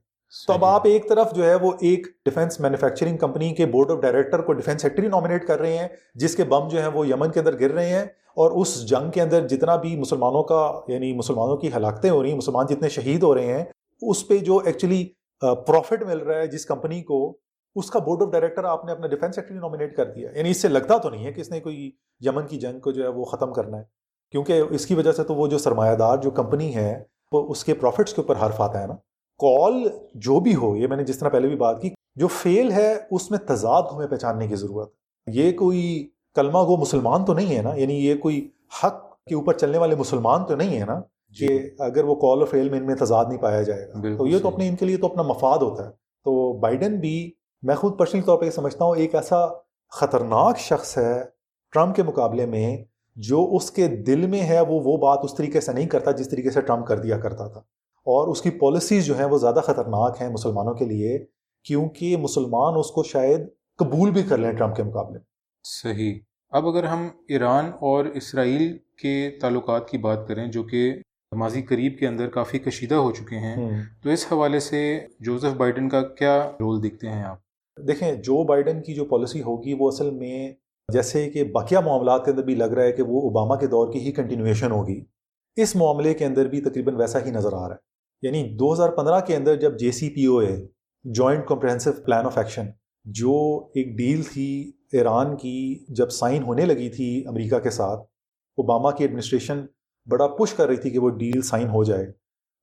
[0.47, 3.97] تو اب آپ ایک طرف جو ہے وہ ایک ڈیفینس مینوفیکچرنگ کمپنی کے بورڈ آف
[4.01, 7.31] ڈائریکٹر کو ڈیفینس سیکٹری نامنیٹ کر رہے ہیں جس کے بم جو ہیں وہ یمن
[7.31, 8.03] کے اندر گر رہے ہیں
[8.37, 12.29] اور اس جنگ کے اندر جتنا بھی مسلمانوں کا یعنی مسلمانوں کی ہلاکتیں ہو رہی
[12.29, 13.63] ہیں مسلمان جتنے شہید ہو رہے ہیں
[14.01, 15.05] اس پہ جو ایکچولی
[15.41, 17.37] پروفٹ مل رہا ہے جس کمپنی کو
[17.75, 20.61] اس کا بورڈ آف ڈائریکٹر آپ نے اپنا ڈیفینس سیکٹری نامنیٹ کر دیا یعنی اس
[20.61, 23.07] سے لگتا تو نہیں ہے کہ اس نے کوئی یمن کی جنگ کو جو ہے
[23.07, 23.83] وہ ختم کرنا ہے۔
[24.31, 27.65] کیونکہ اس کی وجہ سے تو وہ جو سرمایہ دار جو کمپنی ہے وہ اس
[27.65, 28.93] کے پروفٹس کے اوپر حرف آتا ہے نا۔
[29.39, 32.71] کال جو بھی ہو یہ میں نے جس طرح پہلے بھی بات کی جو فیل
[32.71, 37.33] ہے اس میں تضاد ہمیں پہچاننے کی ضرورت ہے۔ یہ کوئی کلمہ گو مسلمان تو
[37.33, 38.49] نہیں ہے نا یعنی یہ کوئی
[38.83, 42.41] حق کے اوپر چلنے والے مسلمان تو نہیں ہے نا جی۔ کہ اگر وہ کال
[42.41, 44.85] آف علم ان میں تضاد نہیں پایا جائے گا۔ تو یہ تو۔ اپنے ان کے
[44.85, 45.91] لیے تو اپنا مفاد ہوتا ہے۔
[46.23, 47.31] تو بائیڈن بھی
[47.65, 49.45] میں خود پرسنل طور پہ یہ سمجھتا ہوں ایک ایسا
[49.91, 51.23] خطرناک شخص ہے
[51.71, 52.83] ٹرمپ کے مقابلے میں
[53.15, 56.29] جو اس کے دل میں ہے وہ وہ بات اس طریقے سے نہیں کرتا جس
[56.29, 57.59] طریقے سے ٹرمپ کر دیا کرتا تھا۔
[57.95, 61.25] اور اس کی پالیسیز جو ہیں وہ زیادہ خطرناک ہیں مسلمانوں کے لیے
[61.63, 65.25] کیونکہ مسلمان اس کو شاید قبول بھی کر لیں ٹرمپ کے مقابلے۔ میں
[65.63, 66.19] صحیح۔
[66.49, 70.93] اب اگر ہم ایران اور اسرائیل کے تعلقات کی بات کریں جو کہ
[71.35, 75.89] ماضی قریب کے اندر کافی کشیدہ ہو چکے ہیں تو اس حوالے سے جوزف بائیڈن
[75.89, 77.44] کا کیا رول دیکھتے ہیں آپ؟
[77.79, 80.53] دیکھیں، جو بائیڈن کی جو پالیسی ہوگی، وہ اصل میں
[80.93, 83.93] جیسے کہ باقیہ معاملات کے اندر بھی لگ رہا ہے کہ وہ اوباما کے دور
[83.93, 85.05] کی ہی کنٹینویشن ہوگی۔
[85.55, 88.89] اس معاملے کے اندر بھی تقریباً ویسا ہی نظر آ رہا ہے۔ یعنی دو ہزار
[88.89, 90.67] پندرہ کے اندر جب J C P O A
[91.03, 92.65] joint comprehensive plan of action
[93.05, 97.99] جو ایک ڈیل تھی ایران کی جب سائن ہونے لگی تھی امریکہ کے ساتھ،
[98.57, 99.65] اوباما کی ایڈمنسٹریشن
[100.09, 102.11] بڑا پش کر رہی تھی کہ وہ ڈیل سائن ہو جائے،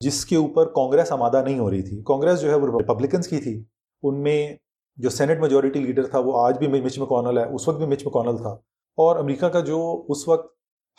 [0.00, 3.38] جس کے اوپر کانگریس آمادہ نہیں ہو رہی تھی۔ کانگریس جو ہے وہ ریپبلکنس کی
[3.38, 3.64] تھی۔
[4.02, 4.56] ان میں
[4.96, 8.06] جو سینٹ میجورٹی لیڈر تھا، وہ آج بھی مچ مکونل ہے۔ اس وقت بھی مچ
[8.06, 8.50] مکونل تھا۔
[8.96, 10.52] اور امریکہ کا جو اس وقت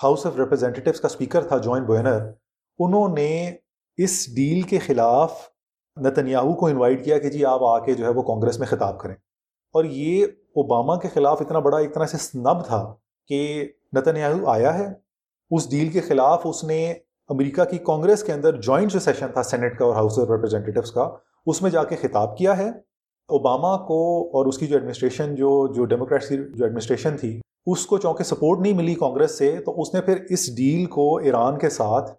[0.03, 2.31] ہاؤس آف ریپرزینٹیوس کا اسپیکر تھا جوائنٹ بوئنر،
[2.79, 3.55] انہوں نے
[3.97, 5.49] اس ڈیل کے خلاف
[6.01, 8.99] نتنیاہو کو انوائٹ کیا کہ جی آپ آ کے جو ہے وہ کانگریس میں خطاب
[8.99, 9.15] کریں۔
[9.73, 12.95] اور یہ اوباما کے خلاف اتنا بڑا، ایک طرح سے سنب تھا
[13.27, 14.87] کہ نتنیاہو آیا ہے۔
[15.51, 16.91] اس ڈیل کے خلاف اس نے
[17.29, 20.91] امریکہ کی کانگریس کے اندر جوائنٹ جو سیشن تھا سینٹ کا اور ہاؤس آف ریپرزینٹیوس
[20.91, 21.09] کا،
[21.45, 22.69] اس میں جا کے خطاب کیا ہے۔
[23.27, 27.85] اوباما کو اور اس کی جو ایڈمنسٹریشن جو جو ڈیموکریٹس کی جو ایڈمنسٹریشن تھی اس
[27.85, 31.59] کو چونکہ سپورٹ نہیں ملی کانگریس سے تو اس نے پھر اس ڈیل کو ایران
[31.59, 32.11] کے ساتھ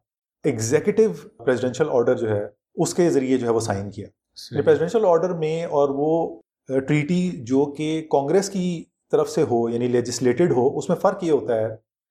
[0.45, 4.07] ایگزیکٹو پریزیڈنشل آرڈر جو ہے اس کے ذریعے جو ہے وہ سائن کیا۔
[4.51, 10.53] پریزیڈنشل آرڈر میں اور وہ ٹریٹی جو کہ کانگریس کی طرف سے ہو یعنی لیجسلیٹڈ
[10.53, 11.67] ہو اس میں فرق یہ ہوتا ہے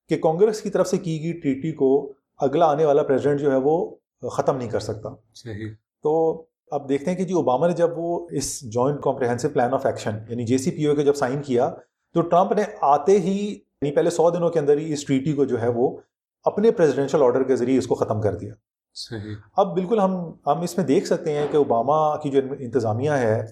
[0.10, 3.58] کہ کانگریس کی طرف سے کی گئی ٹریٹی کو اگلا آنے والا پریزیڈنٹ جو ہے
[3.64, 3.96] وہ
[4.30, 5.68] ختم نہیں کر سکتا۔ صحیح۔
[6.04, 9.86] تو اب دیکھتے ہیں کہ جی اوباما نے جب وہ اس joint comprehensive plan of
[9.86, 11.74] action یعنی جے سی پی او کے جب سائن کیا
[12.14, 15.46] تو ٹرمپ نے آتے ہی یعنی پہلے سو دنوں کے اندر ہی اس ٹریٹی کو
[15.46, 15.98] جو ہے وہ
[16.44, 18.54] اپنے پریزیڈنشل آرڈر کے ذریعے اس کو ختم کر دیا۔
[18.94, 20.16] صحیح۔ اب بالکل ہم
[20.48, 23.46] ہم اس میں دیکھ سکتے ہیں کہ اوباما کی جو انتظامیہ ہے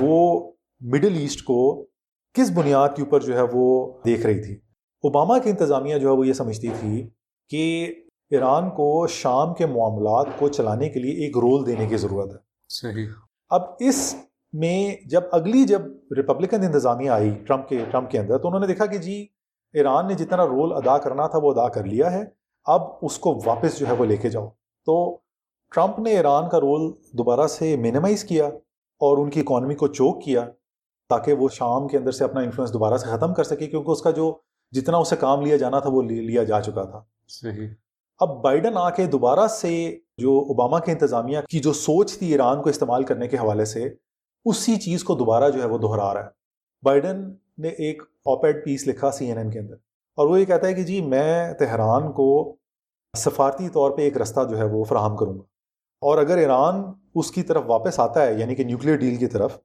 [0.00, 1.86] وہ مڈل ایسٹ کو
[2.34, 4.54] کس بنیاد کے اوپر جو ہے وہ دیکھ رہی تھی۔
[5.02, 7.08] اوباما کی انتظامیہ جو ہے وہ یہ سمجھتی تھی
[7.48, 7.94] کہ
[8.30, 12.49] ایران کو شام کے معاملات کو چلانے کے لیے ایک رول دینے کی ضرورت ہے۔
[12.70, 13.06] صحیح۔
[13.50, 14.16] اب اس
[14.52, 15.82] میں جب اگلی جب
[16.16, 19.26] ریپبلکن انتظامیہ آئی ٹرمپ کے ٹرمپ کے اندر تو انہوں نے دیکھا کہ جی
[19.72, 22.24] ایران نے جتنا رول ادا کرنا تھا وہ ادا کر لیا ہے۔
[22.64, 24.48] اب اس کو واپس جو ہے وہ لے کے جاؤ۔
[24.86, 25.18] تو
[25.74, 28.46] ٹرمپ نے ایران کا رول دوبارہ سے مینیمائز کیا
[29.00, 30.48] اور ان کی اکانومی کو چوک کیا
[31.08, 34.02] تاکہ وہ شام کے اندر سے اپنا انفلوئنس دوبارہ سے ختم کر سکے کیونکہ اس
[34.02, 34.38] کا جو
[34.72, 37.68] جتنا اسے کام لیا جانا تھا وہ لیا جا چکا تھا۔ صحیح۔
[38.20, 42.62] اب بائیڈن آ کے دوبارہ سے جو اوباما کے انتظامیہ کی جو سوچ تھی ایران
[42.62, 43.88] کو استعمال کرنے کے حوالے سے،
[44.44, 46.28] اسی چیز کو دوبارہ جو ہے وہ دہرا رہا ہے۔
[46.82, 49.74] بائیڈن نے ایک آپیڈ پیس لکھا سی این این کے اندر
[50.16, 52.56] اور وہ یہ کہتا ہے کہ جی میں تہران کو
[53.16, 55.42] سفارتی طور پہ ایک رستہ جو ہے وہ فراہم کروں گا۔
[56.00, 59.58] اور اگر ایران اس کی طرف واپس آتا ہے یعنی کہ نیوکلیر ڈیل کی طرف،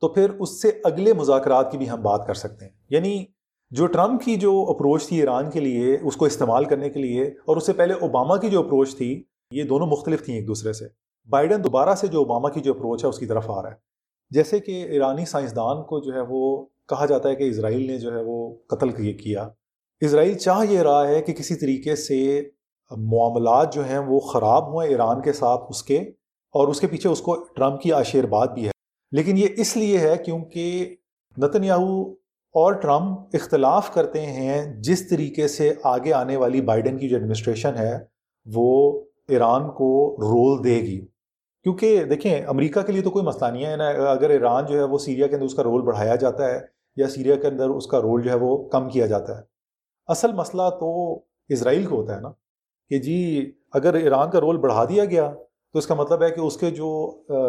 [0.00, 3.24] تو پھر اس سے اگلے مذاکرات کی بھی ہم بات کر سکتے ہیں۔ یعنی
[3.70, 7.24] جو ٹرمپ کی جو اپروچ تھی ایران کے لیے، اس کو استعمال کرنے کے لیے،
[7.24, 10.72] اور اس سے پہلے اوباما کی جو اپروچ تھی یہ دونوں مختلف تھیں ایک دوسرے
[10.72, 10.84] سے۔
[11.28, 13.74] بائیڈن دوبارہ سے جو اوباما کی جو اپروچ ہے، اس کی طرف آ رہا ہے۔
[14.30, 18.14] جیسے کہ ایرانی سائنسدان کو جو ہے، وہ کہا جاتا ہے کہ اسرائیل نے جو
[18.14, 19.48] ہے، وہ قتل کیا۔
[20.00, 22.48] اسرائیل چاہ یہ رہا ہے کہ کسی طریقے سے
[22.96, 25.98] معاملات جو ہیں، وہ خراب ہوئے ایران کے ساتھ اس کے،
[26.52, 28.70] اور اس کے پیچھے اس کو ٹرمپ کی آشیرباد بھی ہے۔
[29.12, 30.96] لیکن یہ اس لیے ہے کیونکہ
[31.38, 32.10] نتنیاہو
[32.54, 37.76] اور ٹرمپ اختلاف کرتے ہیں، جس طریقے سے آگے آنے والی بائیڈن کی جو ایڈمنسٹریشن
[37.78, 37.98] ہے،
[38.46, 39.88] وہ ایران کو
[40.20, 41.00] رول دے گی۔
[41.64, 44.82] کیونکہ دیکھیں امریکہ کے لیے تو کوئی مسئلہ نہیں ہے نا اگر ایران جو ہے
[44.82, 46.58] وہ سیریا کے اندر اس کا رول بڑھایا جاتا ہے
[46.96, 49.42] یا سیریا کے اندر اس کا رول جو ہے وہ کم کیا جاتا ہے۔
[50.08, 50.90] اصل مسئلہ تو
[51.48, 52.30] اسرائیل کو ہوتا ہے نا
[52.90, 53.18] کہ جی
[53.72, 55.30] اگر ایران کا رول بڑھا دیا گیا
[55.72, 56.88] تو اس کا مطلب ہے کہ اس کے جو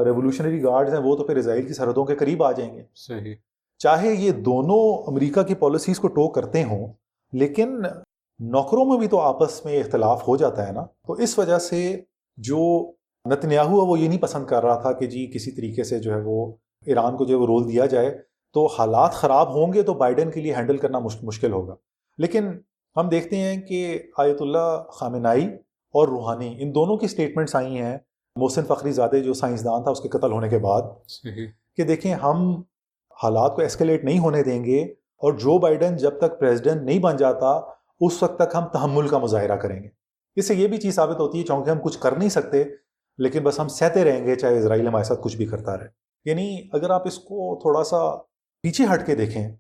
[0.06, 3.36] ریولیوشنری گارڈز ہیں وہ تو پھر اسرائیل کی سرحدوں کے قریب آ جائیں گے۔ صحیح۔
[3.80, 6.94] چاہے یہ دونوں امریکہ کی پالیسیز کو ٹو کرتے ہوں
[7.34, 7.82] لیکن
[8.41, 12.01] نوکروں میں بھی تو آپس میں اختلاف ہو جاتا ہے نا۔ تو اس وجہ سے
[12.38, 12.91] جو
[13.30, 16.13] نتنیاہو ہے وہ یہ نہیں پسند کر رہا تھا کہ جی کسی طریقے سے جو
[16.13, 16.54] ہے وہ
[16.86, 18.19] ایران کو جو ہے وہ رول دیا جائے۔
[18.54, 21.75] تو حالات خراب ہوں گے تو بائیڈن کے لیے ہینڈل کرنا مشکل ہوگا۔
[22.17, 22.47] لیکن
[22.97, 25.45] ہم دیکھتے ہیں کہ آیت اللہ خامنائی
[25.93, 27.97] اور روحانی ان دونوں کی سٹیٹمنٹس آئی ہیں۔
[28.36, 30.82] محسن فخری زادہ جو سائنسدان تھا اس کے قتل ہونے کے بعد
[31.75, 32.62] کہ دیکھیں ہم
[33.23, 34.82] حالات کو ایسکیلیٹ نہیں ہونے دیں گے
[35.17, 37.60] اور جو بائیڈن جب تک پریزیڈنٹ نہیں بن جاتا
[38.02, 39.88] اس وقت تک ہم تحمل کا مظاہرہ کریں گے۔
[40.36, 42.64] اس سے یہ بھی چیز ثابت ہوتی ہے چونکہ ہم کچھ کر نہیں سکتے
[43.18, 45.88] لیکن بس ہم سہتے رہیں گے چاہے اسرائیل ہمارے ساتھ کچھ بھی کرتا رہے۔
[46.26, 48.16] یعنی اگر آپ اس کو تھوڑا سا
[48.62, 49.56] پیچھے ہٹ کے دیکھیں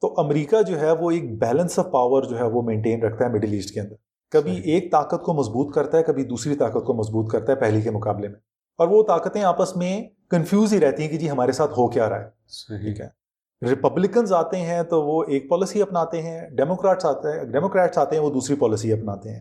[0.00, 3.30] تو امریکہ جو ہے وہ ایک بیلنس آف پاور جو ہے وہ مینٹین رکھتا ہے
[3.30, 3.94] مڈل ایسٹ کے اندر۔
[4.30, 7.80] کبھی ایک طاقت کو مضبوط کرتا ہے کبھی دوسری طاقت کو مضبوط کرتا ہے پہلی
[7.80, 8.40] کے مقابلے میں۔
[8.78, 12.10] اور وہ طاقتیں آپس میں کنفیوز ہی رہتی ہیں کہ جی ہمارے ساتھ ہو کیا
[12.10, 12.30] رہا ہے۔
[12.84, 13.25] ٹھیک ہے۔
[13.62, 18.22] ریپبلکنز آتے ہیں تو وہ ایک پالیسی اپناتے ہیں ڈیموکریٹس آتے ہیں ڈیموکریٹس آتے ہیں،
[18.22, 19.40] وہ دوسری پالیسی اپناتے ہیں۔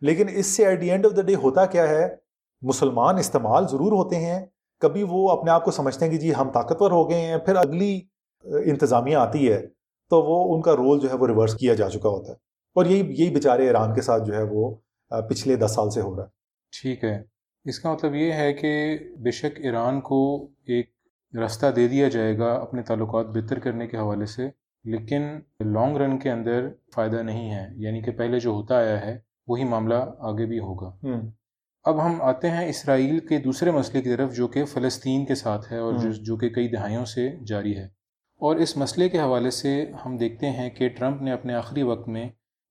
[0.00, 2.16] لیکن اس سے at the end of the day ہوتا کیا ہے؟
[2.62, 4.46] مسلمان استعمال ضرور ہوتے ہیں۔
[4.80, 7.56] کبھی وہ اپنے آپ کو سمجھتے ہیں کہ جی ہم طاقتور ہو گئے ہیں، پھر
[7.56, 8.00] اگلی
[8.44, 9.66] انتظامیہ آتی ہے
[10.10, 12.36] تو وہ ان کا رول جو ہے وہ ریورس کیا جا چکا ہوتا ہے۔
[12.74, 14.74] اور یہی یہی بیچارے ایران کے ساتھ جو ہے وہ
[15.28, 16.28] پچھلے دس سال سے ہو رہا ہے۔
[16.82, 17.22] ٹھیک ہے۔
[17.64, 20.91] اس کا مطلب یہ ہے کہ بے شک ایران کو ایک
[21.34, 24.48] راستہ دے دیا جائے گا اپنے تعلقات بہتر کرنے کے حوالے سے
[24.84, 25.22] لیکن
[25.60, 29.64] لانگ رن کے اندر فائدہ نہیں ہے۔ یعنی کہ پہلے جو ہوتا آیا ہے وہی
[29.64, 30.96] معاملہ آگے بھی ہوگا۔
[31.84, 35.72] اب ہم آتے ہیں اسرائیل کے دوسرے مسئلے کی طرف جو کہ فلسطین کے ساتھ
[35.72, 37.84] ہے اور جو کہ کئی دہائیوں سے جاری ہے۔
[38.36, 42.08] اور اس مسئلے کے حوالے سے ہم دیکھتے ہیں کہ ٹرمپ نے اپنے آخری وقت
[42.08, 42.28] میں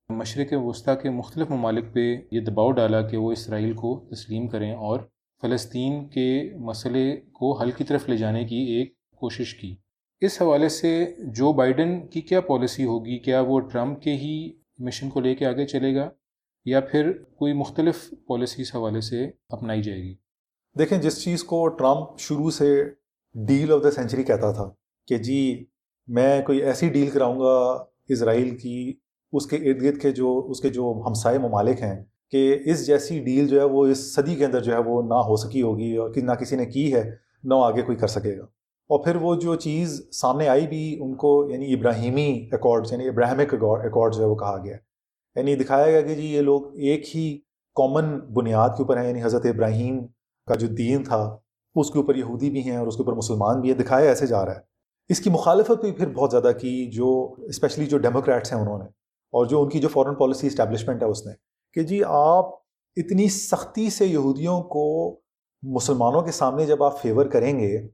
[0.09, 4.73] مشرق وسطیٰ کے مختلف ممالک پہ یہ دباؤ ڈالا کہ وہ اسرائیل کو تسلیم کریں
[4.73, 4.99] اور
[5.41, 9.75] فلسطین کے مسئلے کو حل کی طرف لے جانے کی ایک کوشش کی۔
[10.21, 10.91] اس حوالے سے
[11.35, 15.45] جو بائیڈن کی کیا پالیسی ہوگی، کیا وہ ٹرمپ کے ہی مشن کو لے کے
[15.45, 16.09] آگے چلے گا
[16.65, 20.13] یا پھر کوئی مختلف پالیسی اس حوالے سے اپنائی جائے گی؟
[20.75, 22.83] دیکھیں، جس چیز کو ٹرمپ شروع سے
[23.35, 24.69] ڈیل آف دا سینچری کہتا تھا
[25.07, 25.65] کہ جی
[26.07, 27.57] میں کوئی ایسی ڈیل کراؤں گا
[28.09, 28.93] اسرائیل کی،
[29.33, 33.19] اس کے ارد گرد کے جو، اس کے جو ہمسائے ممالک ہیں کہ اس جیسی
[33.19, 35.95] ڈیل جو ہے وہ اس صدی کے اندر جو ہے وہ نہ ہو سکی ہوگی
[35.95, 37.11] اور نہ کسی نے کی ہے،
[37.43, 38.43] نہ آگے کوئی کر سکے گا۔
[38.89, 43.53] اور پھر وہ جو چیز سامنے آئی بھی، ان کو یعنی ابراہیمی ایکارڈز یعنی ابراہمک
[43.53, 44.77] ایکارڈ جو ہے وہ کہا گیا۔
[45.35, 47.37] یعنی دکھایا گیا کہ جی یہ لوگ ایک ہی
[47.75, 50.07] کامن بنیاد کے اوپر ہیں یعنی حضرت ابراہیم
[50.45, 51.37] کا جو دین تھا،
[51.75, 54.27] اس کے اوپر یہودی بھی ہیں اور اس کے اوپر مسلمان بھی ہیں۔ دکھایا ایسے
[54.27, 54.59] جا رہا ہے۔
[55.09, 58.85] اس کی مخالفت بھی پھر بہت زیادہ کی جو اسپیشلی جو ڈیموکریٹس ہیں انہوں نے
[59.31, 62.45] اور جو ان کی جو فورن پالیسی اسٹیبلشمنٹ ہے اس نے۔ کہ جی آپ
[62.95, 65.19] اتنی سختی سے یہودیوں کو
[65.63, 67.87] مسلمانوں کے سامنے جب آپ فیور کریں گے،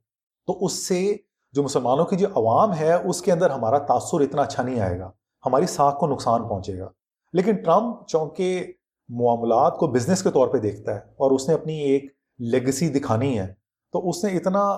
[0.48, 1.16] تو اس سے
[1.52, 5.00] جو مسلمانوں کی جو عوام ہے، اس کے اندر ہمارا تاثر اتنا اچھا نہیں آئے
[5.00, 5.12] گا،
[5.46, 6.90] ہماری ساکھ کو نقصان پہنچے گا۔
[7.34, 8.74] لیکن ٹرمپ چونکہ
[9.10, 12.06] معاملات کو بزنس کے طور پہ دیکھتا ہے اور اس نے اپنی ایک
[12.40, 13.54] لیگسی دکھانی ہے،
[13.92, 14.78] تو اس نے اتنا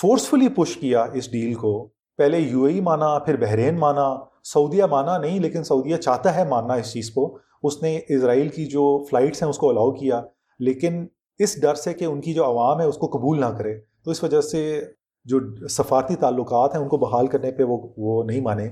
[0.00, 5.18] فورسفلی پش کیا اس ڈیل کو۔ پہلے یو اے مانا، پھر بحرین مانا، سعودیہ مانا
[5.18, 9.42] نہیں، لیکن سعودیہ چاہتا ہے ماننا اس چیز کو۔ اس نے اسرائیل کی جو فلائٹس
[9.42, 10.22] ہیں اس کو الاؤ کیا،
[10.58, 11.06] لیکن
[11.38, 14.10] اس ڈر سے کہ ان کی جو عوام ہے اس کو قبول نہ کرے۔ تو
[14.10, 14.84] اس وجہ سے
[15.24, 18.68] جو سفارتی تعلقات ہیں ان کو بحال کرنے پہ وہ وہ نہیں مانے۔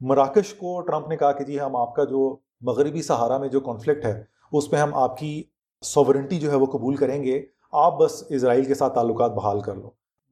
[0.00, 3.60] مراکش کو ٹرمپ نے کہا کہ جی ہم آپ کا جو مغربی سہارا میں جو
[3.60, 5.42] کانفلکٹ ہے، اس پہ ہم آپ کی
[5.82, 7.42] سوورنٹی جو ہے وہ قبول کریں گے۔
[7.72, 9.90] آپ بس اسرائیل کے ساتھ تعلقات بحال کر لو۔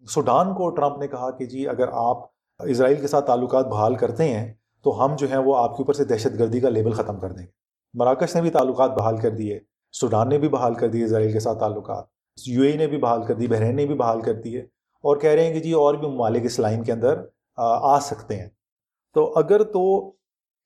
[0.08, 2.18] سوڈان کو ٹرمپ نے کہا کہ جی اگر آپ
[2.60, 5.92] اسرائیل کے ساتھ تعلقات بحال کرتے ہیں، تو ہم جو ہیں وہ آپ کے اوپر
[5.92, 7.61] سے دہشت گردی کا لیبل ختم کر دیں۔ گے
[7.94, 9.58] مراکش نے بھی تعلقات بحال کر دیے،
[9.92, 12.04] سوڈان نے بھی بحال کر دیے اسرائیل کے ساتھ تعلقات،
[12.46, 14.60] یو اے نے بھی بحال کر دی، بحرین نے بھی بحال کر دیے
[15.04, 17.20] اور کہہ رہے ہیں کہ جی اور بھی ممالک اس لائن کے اندر،
[17.56, 18.48] آ سکتے ہیں۔
[19.14, 19.82] تو اگر تو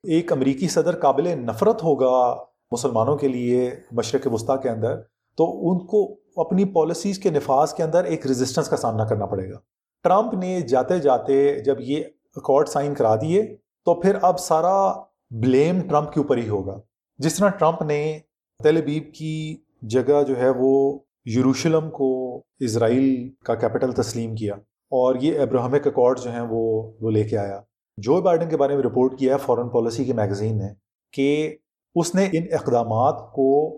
[0.04, 2.34] ایک امریکی صدر قابل نفرت ہوگا
[2.72, 5.00] مسلمانوں کے لیے مشرق وسطیٰ کے اندر،
[5.38, 6.04] تو ان کو
[6.36, 9.58] اپنی پالیسیز کے نفاذ کے اندر ایک رزسٹنس کا سامنا کرنا پڑے گا۔
[10.04, 12.04] ٹرمپ نے جاتے جاتے جب یہ
[12.36, 13.42] اکارڈ سائن کرا دیے،
[13.84, 14.92] تو پھر اب سارا
[15.30, 16.80] بلیم ٹرمپ کے اوپر ہی ہوگا۔
[17.18, 18.18] جس طرح ٹرمپ نے
[18.62, 20.98] تیل کی جگہ جو ہے وہ
[21.36, 24.54] یروشلم کو اسرائیل کا کیپٹل تسلیم کیا
[24.90, 27.60] اور یہ ابراہمک اکارڈ جو ہیں وہ وہ لے کے آیا۔
[27.96, 30.68] جو بائیڈن کے بارے میں رپورٹ کیا ہے، فورن پالیسی کے میگزین نے،
[31.12, 31.56] کہ
[31.94, 33.76] اس نے ان اقدامات کو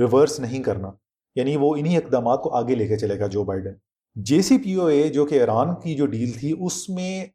[0.00, 0.90] ریورس نہیں کرنا۔
[1.34, 3.72] یعنی وہ انہی اقدامات کو آگے لے کے چلے گا جو بائیڈن۔
[4.14, 7.26] جے سی پی او اے جو کہ ایران کی جو ڈیل تھی، اس میں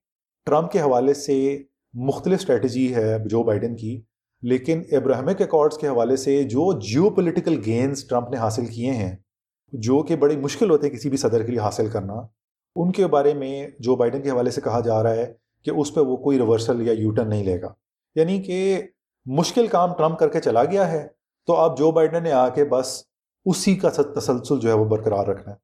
[0.46, 1.64] ٹرمپ کے حوالے سے
[1.94, 4.02] مختلف اسٹریٹجی ہے جو بائیڈن کی۔
[4.44, 9.16] لیکن ابراہمک اکارڈس کے حوالے سے جو جیو پولیٹیکل گینز ٹرمپ نے حاصل کیے ہیں،
[9.72, 12.14] جو کہ بڑی مشکل ہوتے ہیں کسی بھی صدر کے لیے حاصل کرنا،
[12.76, 15.94] ان کے بارے میں جو بائیڈن کے حوالے سے کہا جا رہا ہے کہ اس
[15.94, 17.74] پہ وہ کوئی ریورسل یا یوٹن نہیں لے گا۔
[18.16, 18.82] یعنی کہ
[19.26, 21.08] مشکل کام ٹرمپ کر کے چلا گیا ہے،
[21.48, 23.04] تو اب جو بائیڈن نے آ کے بس
[23.46, 25.58] اسی کا تسلسل جو ہے وہ برقرار رکھنا ہے۔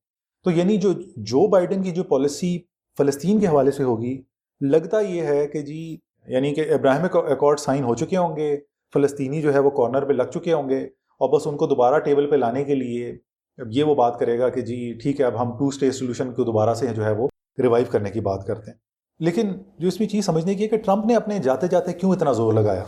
[0.44, 2.60] تو یعنی جو جو بائیڈن کی جو پالیسی
[2.98, 4.22] فلسطین کے حوالے سے ہوگی،
[4.62, 8.58] لگتا یہ ہے کہ جی یعنی کہ ابراہیم ایکارڈ سائن ہو چکے ہوں گے۔
[8.94, 10.84] فلسطینی جو ہے وہ کارنر پہ لگ چکے ہوں گے
[11.22, 13.10] اور بس ان کو دوبارہ ٹیبل پہ لانے کے لیے
[13.58, 16.34] اب یہ وہ بات کرے گا کہ جی ٹھیک ہے، اب ہم ٹو اسٹیج سولوشن
[16.34, 17.28] کو دوبارہ سے جو ہے وہ
[17.64, 18.78] ریوائیو کرنے کی بات کرتے ہیں۔
[19.20, 22.12] لیکن جو اس میں چیز سمجھنے کی ہے کہ ٹرمپ نے اپنے جاتے جاتے کیوں
[22.12, 22.84] اتنا زور لگایا؟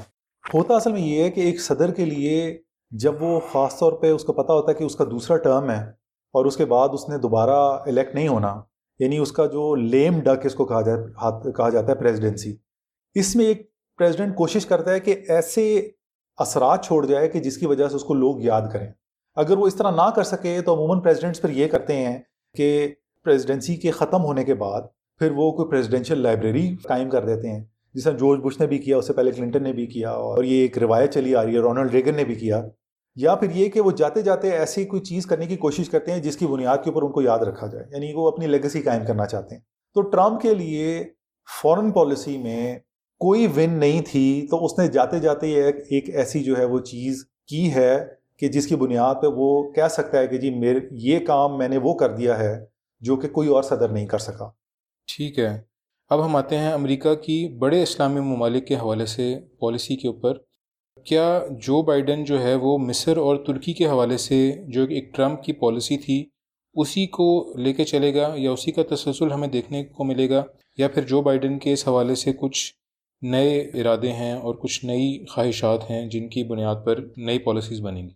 [0.54, 2.58] ہوتا اصل میں یہ ہے کہ ایک صدر کے لیے
[2.92, 5.70] جب وہ خاص طور پہ اس کو پتہ ہوتا ہے کہ اس کا دوسرا ٹرم
[5.70, 5.82] ہے
[6.34, 8.62] اور اس کے بعد اس نے دوبارہ الیکٹ نہیں ہونا
[9.00, 12.56] یعنی اس کا جو لیم ڈک اس کو کہا جاتا کہا جاتا ہے پریزیڈنسی
[13.14, 13.71] اس میں ایک
[14.02, 15.90] پریزیڈنٹ کوشش کرتا ہے کہ ایسے
[16.38, 18.88] اثرات چھوڑ جائے کہ جس کی وجہ سے اس کو لوگ یاد کریں۔
[19.36, 22.20] اگر وہ اس طرح نہ کر سکے تو عموماً پریزیڈنٹس پھر یہ کرتے ہیں
[22.56, 24.82] کہ پریزیڈنسی کے ختم ہونے کے بعد
[25.20, 28.78] پھر وہ کوئی پریزیڈینشیل لائبریری قائم کر دیتے ہیں۔ جس طرح جورج بش نے بھی
[28.78, 31.56] کیا، اس سے پہلے کلنٹن نے بھی کیا اور یہ ایک روایت چلی آ رہی
[31.56, 32.62] ہے رونلڈ ریگن نے بھی کیا۔
[33.16, 36.20] یا پھر یہ کہ وہ جاتے جاتے ایسی کوئی چیز کرنے کی کوشش کرتے ہیں
[36.20, 39.06] جس کی بنیاد کے اوپر ان کو یاد رکھا جائے یعنی وہ اپنی لیگسی قائم
[39.06, 39.62] کرنا چاہتے ہیں۔
[39.94, 41.04] تو ٹرمپ کے لیے
[41.62, 42.80] فورن پالیسی میں
[43.22, 45.48] کوئی ون نہیں تھی، تو اس نے جاتے جاتے
[45.90, 48.06] ایک ایسی جو ہے وہ چیز کی ہے
[48.40, 51.68] کہ جس کی بنیاد پہ وہ کہہ سکتا ہے کہ جی میرے، یہ کام میں
[51.68, 52.66] نے وہ کر دیا ہے
[53.02, 54.50] جو کہ کوئی اور صدر نہیں کر سکا۔
[55.08, 55.62] ٹھیک ہے۔
[56.10, 60.34] اب ہم آتے ہیں امریکہ کی بڑے اسلامی ممالک کے حوالے سے پالیسی کے اوپر۔
[61.06, 65.44] کیا جو بائیڈن جو ہے وہ مصر اور ترکی کے حوالے سے جو ایک ٹرمپ
[65.44, 66.26] کی پالیسی تھی،
[66.74, 70.44] اسی کو لے کے چلے گا یا اسی کا تسلسل ہمیں دیکھنے کو ملے گا
[70.78, 72.81] یا پھر جو بائیڈن کے اس حوالے سے کچھ
[73.22, 78.04] نئے ارادے ہیں اور کچھ نئی خواہشات ہیں جن کی بنیاد پر نئی پالیسیز بنیں
[78.04, 78.14] گی۔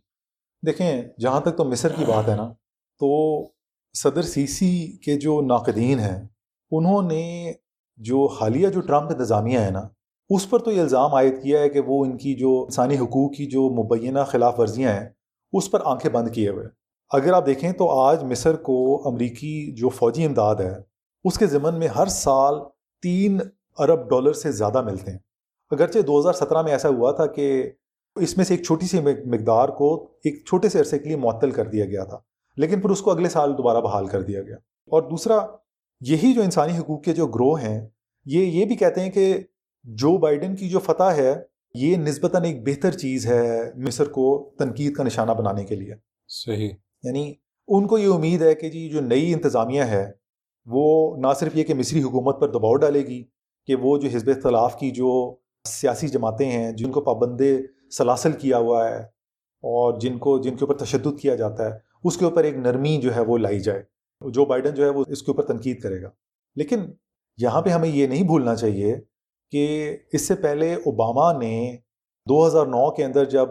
[0.65, 2.53] دیکھیں، جہاں تک تو مصر کی بات ہے نا،
[2.99, 3.41] تو
[3.93, 6.27] صدر سیسی کے جو ناقدین ہیں،
[6.71, 7.53] انہوں نے
[7.97, 9.87] جو حالیہ جو ٹرمپ انتظامیہ ہے نا،
[10.29, 13.35] اس پر تو یہ الزام عائد کیا ہے کہ وہ ان کی جو انسانی حقوق
[13.35, 15.09] کی جو مبینہ خلاف ورزیاں ہیں،
[15.53, 16.65] اس پر آنکھیں بند کیے ہوئے۔
[17.09, 20.75] اگر آپ دیکھیں تو آج مصر کو امریکی جو فوجی امداد ہے،
[21.23, 22.55] اس کے ضمن میں ہر سال
[23.01, 23.39] تین
[23.79, 25.19] ارب ڈالر سے زیادہ ملتے ہیں۔
[25.71, 27.71] اگرچہ دو ہزار سترہ میں ایسا ہوا تھا کہ
[28.15, 31.51] اس میں سے ایک چھوٹی سی مقدار کو ایک چھوٹے سے عرصے کے لیے معطل
[31.51, 32.19] کر دیا گیا تھا
[32.57, 35.39] لیکن پھر اس کو اگلے سال دوبارہ بحال کر دیا گیا۔ اور دوسرا
[36.01, 37.87] یہی جو انسانی حقوق کے جو گروہ ہیں
[38.25, 39.37] یہ یہ بھی کہتے ہیں کہ
[39.83, 41.35] جو بائیڈن کی جو فتح ہے
[41.73, 45.95] یہ نسبتاً ایک بہتر چیز ہے مصر کو تنقید کا نشانہ بنانے کے لیے۔
[46.27, 46.69] صحیح۔
[47.03, 47.33] یعنی
[47.67, 50.11] ان کو یہ امید ہے کہ جی جو نئی انتظامیہ ہے
[50.65, 53.23] وہ نہ صرف یہ کہ مصری حکومت پر دباؤ ڈالے گی
[53.67, 57.41] کہ وہ جو حزب اختلاف کی جو سیاسی جماعتیں ہیں، جن کو پابند
[57.97, 58.97] سلاسل کیا ہوا ہے
[59.63, 62.97] اور جن کو، جن کے اوپر تشدد کیا جاتا ہے، اس کے اوپر ایک نرمی
[62.97, 63.83] جو ہے وہ لائی جائے۔
[64.31, 66.09] جو بائیڈن جو ہے وہ اس کے اوپر تنقید کرے گا۔
[66.55, 66.79] لیکن
[67.37, 69.01] یہاں پہ ہمیں یہ نہیں بھولنا چاہیے
[69.51, 71.77] کہ اس سے پہلے اوباما نے
[72.29, 73.49] دو ہزار نو کے اندر جب،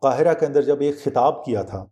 [0.00, 1.86] قاہرہ کے اندر جب ایک خطاب کیا تھا،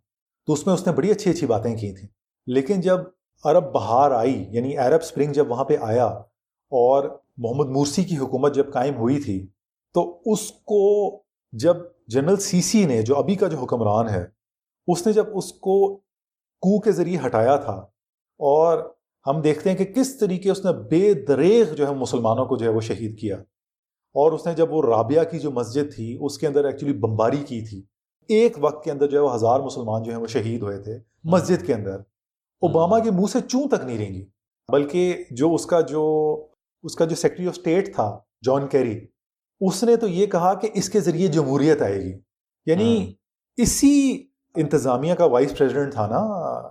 [0.45, 2.09] تو اس میں اس نے بڑی اچھی اچھی باتیں کی تھیں۔
[2.47, 2.97] لیکن جب
[3.43, 6.05] عرب بہار آئی یعنی عرب سپرنگ جب وہاں پہ آیا
[6.69, 9.47] اور محمد مورسی کی حکومت جب قائم ہوئی تھی
[9.93, 11.17] تو اس کو
[11.51, 11.77] جب
[12.07, 14.25] جنرل سی سی نے جو ابھی کا جو حکمران ہے
[14.87, 15.97] اس نے جب اس کو
[16.61, 17.73] کو کے ذریعے ہٹایا تھا
[18.39, 18.93] اور
[19.27, 22.65] ہم دیکھتے ہیں کہ کس طریقے اس نے بے دریغ جو ہے مسلمانوں کو جو
[22.65, 23.35] ہے وہ شہید کیا
[24.13, 27.37] اور اس نے جب وہ رابعہ کی جو مسجد تھی اس کے اندر ایکچولی بمباری
[27.37, 27.83] کی تھی
[28.27, 30.99] ایک وقت کے اندر جو ہے وہ ہزار مسلمان جو ہیں وہ شہید ہوئے تھے
[31.23, 31.99] مسجد کے اندر۔
[32.61, 34.25] اوباما کے منہ سے چوں تک نہیں رہیں گی
[34.71, 36.03] بلکہ جو اس کا جو
[36.83, 38.99] اس کا جو سیکرٹری آف اسٹیٹ تھا جان کیری
[39.61, 42.19] اس نے تو یہ کہا کہ اس کے ذریعے جمہوریت آئے گی۔
[42.65, 43.13] یعنی
[43.57, 46.27] اسی انتظامیہ کا وائس پریزیڈنٹ تھا نا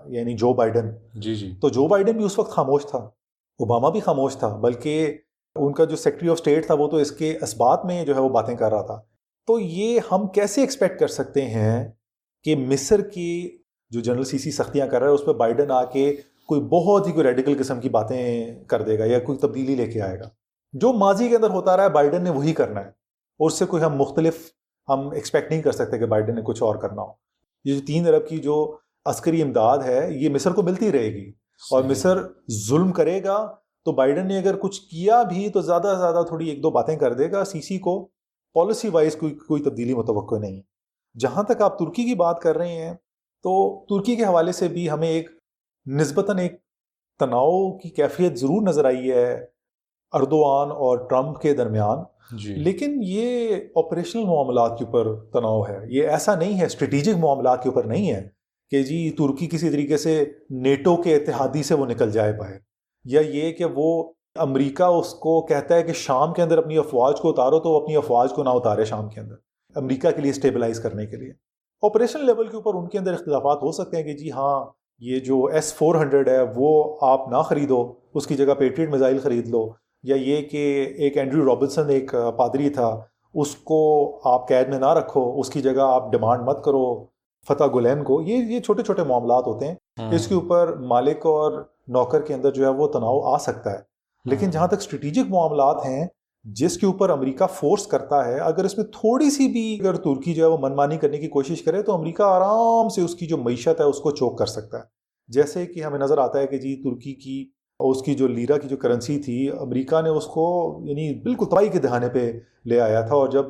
[0.06, 4.00] یعنی جو بائیڈن جی جی۔ تو جو بائیڈن بھی اس وقت خاموش تھا۔ اوباما بھی
[4.00, 5.18] خاموش تھا بلکہ
[5.54, 8.20] ان کا جو سیکرٹری آف اسٹیٹ تھا وہ تو اس کے اسبات میں جو ہے
[8.20, 9.02] وہ باتیں کر رہا تھا۔
[9.46, 11.90] تو یہ ہم کیسے ایکسپیکٹ کر سکتے ہیں
[12.44, 13.58] کہ مصر کی
[13.90, 16.16] جو جنرل سی سی سختیاں کر رہا ہے اس پہ بائیڈن آ کے
[16.50, 19.86] کوئی بہت ہی کوئی ریڈیکل قسم کی باتیں کر دے گا یا کوئی تبدیلی لے
[19.86, 20.28] کے آئے گا۔
[20.72, 23.66] جو ماضی کے اندر ہوتا رہا ہے بائیڈن نے وہی کرنا ہے۔ اور اس سے
[23.66, 24.50] کوئی ہم مختلف
[24.88, 27.12] ہم ایکسپیکٹ نہیں کر سکتے کہ بائیڈن نے کچھ اور کرنا ہو۔
[27.64, 31.30] یہ جو تین ارب کی جو عسکری امداد ہے یہ مصر کو ملتی رہے گی۔
[31.70, 32.18] اور مصر
[32.68, 36.48] ظلم کرے گا تو بائیڈن نے اگر کچھ کیا بھی تو زیادہ سے زیادہ تھوڑی
[36.48, 38.08] ایک دو باتیں کر دے گا۔ سی سی کو
[38.54, 40.62] پالیسی وائز کوئی کوئی تبدیلی متوقع نہیں۔
[41.18, 42.94] جہاں تک آپ ترکی کی بات کر رہے ہیں
[43.42, 45.39] تو ترکی کے حوالے سے بھی ہمیں ایک
[45.86, 46.58] نسبتاً ایک
[47.20, 49.34] تناؤ کی کیفیت ضرور نظر آئی ہے
[50.12, 51.98] اردوان اور ٹرمپ کے درمیان
[52.36, 57.62] جی۔ لیکن یہ آپریشنل معاملات کے اوپر تناؤ ہے۔ یہ ایسا نہیں ہے اسٹریٹجک معاملات
[57.62, 58.28] کے اوپر نہیں ہے
[58.70, 62.58] کہ جی ترکی کسی طریقے سے نیٹو کے اتحادی سے وہ نکل جائے پائے
[63.04, 67.20] یا یہ کہ وہ امریکہ اس کو کہتا ہے کہ شام کے اندر اپنی افواج
[67.20, 69.34] کو اتارو تو وہ اپنی افواج کو نہ اتارے شام کے اندر
[69.76, 71.32] امریکہ کے لیے اسٹیبلائز کرنے کے لیے۔
[71.82, 75.20] آپریشن لیول کے اوپر ان کے اندر اختلافات ہو سکتے ہیں کہ جی ہاں یہ
[75.20, 79.48] جو ایس فور ہنڈریڈ ہے وہ آپ نہ خریدو اس کی جگہ پیٹریٹ میزائل خرید
[79.48, 79.68] لو۔
[80.02, 83.00] یا یہ کہ ایک اینڈریو رابنسن ایک پادری تھا
[83.34, 87.04] اس کو آپ قید میں نہ رکھو اس کی جگہ آپ ڈیمانڈ مت کرو
[87.48, 89.74] فتح گلین کو۔ یہ یہ چھوٹے چھوٹے معاملات ہوتے ہیں۔
[90.12, 93.78] اس کے اوپر مالک اور نوکر کے اندر جو ہے وہ تناؤ آ سکتا ہے۔
[94.24, 96.06] لیکن ہاں۔ جہاں تک اسٹریٹجک معاملات ہیں
[96.44, 100.34] جس کے اوپر امریکہ فورس کرتا ہے اگر اس میں تھوڑی سی بھی اگر ترکی
[100.34, 103.36] جو ہے وہ منمانی کرنے کی کوشش کرے تو امریکہ آرام سے اس کی جو
[103.36, 104.82] معیشت ہے اس کو چوک کر سکتا ہے۔
[105.28, 108.68] جیسے کہ ہمیں نظر آتا ہے کہ جی ترکی کی اس کی جو لیرا کی
[108.68, 112.32] جو کرنسی تھی امریکہ نے اس کو یعنی بالکل تباہی کے دہانے پہ
[112.64, 113.44] لے آیا تھا۔ اور جب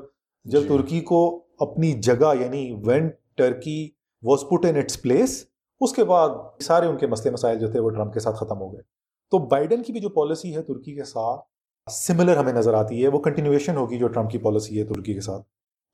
[0.45, 3.91] جب جی۔ ترکی کو اپنی جگہ یعنی when Turkey
[4.23, 5.45] was put in its place
[5.81, 6.29] اس کے بعد
[6.61, 8.81] سارے ان کے مسئلے مسائل جو تھے وہ ٹرمپ کے ساتھ ختم ہو گئے۔
[9.31, 11.50] تو بائیڈن کی بھی جو پالیسی ہے ترکی کے ساتھ
[11.91, 15.21] سملر ہمیں نظر آتی ہے وہ کنٹینیویشن ہوگی جو ٹرمپ کی پالیسی ہے ترکی کے
[15.21, 15.43] ساتھ۔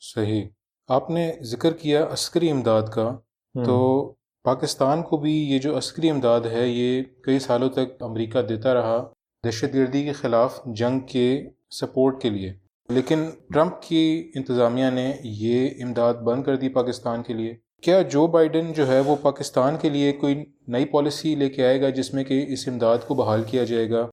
[0.00, 0.44] صحیح۔
[0.88, 3.16] آپ نے ذکر کیا عسکری امداد کا
[3.64, 4.12] تو
[4.44, 9.12] پاکستان کو بھی یہ جو عسکری امداد ہے یہ کئی سالوں تک امریکہ دیتا رہا
[9.46, 12.52] دہشت گردی کے خلاف جنگ کے سپورٹ کے لیے۔
[12.88, 18.26] لیکن ٹرمپ کی انتظامیہ نے یہ امداد بند کر دی پاکستان کے لیے۔ کیا جو
[18.26, 22.14] بائیڈن جو ہے وہ پاکستان کے لیے کوئی نئی پالیسی لے کے آئے گا جس
[22.14, 24.06] میں کہ اس امداد کو بحال کیا جائے گا؟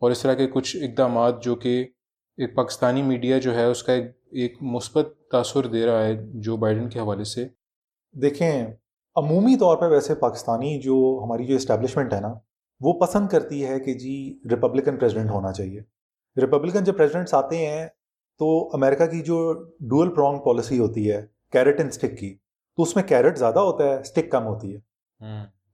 [0.00, 1.86] اور اس طرح کے کچھ اقدامات جو کہ
[2.38, 6.88] ایک پاکستانی میڈیا جو ہے اس کا ایک مثبت تاثر دے رہا ہے جو بائیڈن
[6.88, 7.46] کے حوالے سے۔
[8.12, 8.66] دیکھیں
[9.16, 12.34] عمومی طور پہ ویسے پاکستانی جو ہماری جو اسٹیبلشمنٹ ہے نا
[12.80, 15.80] وہ پسند کرتی ہے کہ جی ریپبلکن پریزیڈنٹ ہونا چاہیے۔
[16.36, 17.86] ریپبلکن جب پریزیڈنٹس آتے ہیں
[18.38, 22.34] تو امریکہ کی جو ڈوئل پرونگ پالیسی ہوتی ہے کیرٹ اینڈ اسٹک کی
[22.76, 24.80] تو اس میں کیرٹ زیادہ ہوتا ہے اسٹک کم ہوتی ہے۔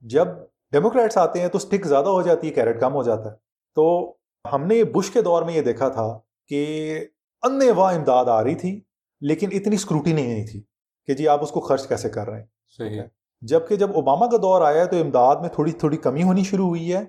[0.01, 0.27] جب
[0.71, 3.44] ڈیموکریٹس آتے ہیں تو اسٹک زیادہ ہو جاتی ہے کیرٹ کم ہو جاتا ہے۔
[3.75, 4.13] تو
[4.53, 6.99] ہم نے بش کے دور میں یہ دیکھا تھا کہ
[7.43, 8.81] ان واہ امداد آ رہی تھی
[9.21, 10.63] لیکن اتنی اسکروٹی نہیں تھی
[11.07, 12.45] کہ جی آپ اس کو خرچ کیسے کر رہے ہیں؟
[12.77, 13.01] صحیح۔
[13.41, 16.93] جبکہ جب اوباما کا دور آیا تو امداد میں تھوڑی تھوڑی کمی ہونی شروع ہوئی
[16.93, 16.99] ہے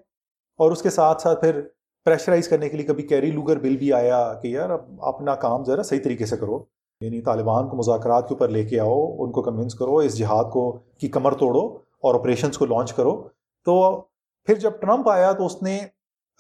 [0.59, 1.61] اور اس کے ساتھ ساتھ پھر
[2.05, 5.65] پریشرائز کرنے کے لیے کبھی کیری لوگر بل بھی آیا کہ یار اب اپنا کام
[5.65, 6.65] ذرا صحیح طریقے سے کرو
[7.01, 10.45] یعنی طالبان کو مذاکرات کے اوپر لے کے آؤ ان کو کنونس کرو اس جہاد
[10.53, 13.29] کو کی کمر توڑو اور آپریشنس کو لانچ کرو۔
[13.65, 14.01] تو
[14.45, 15.79] پھر جب ٹرمپ آیا تو اس نے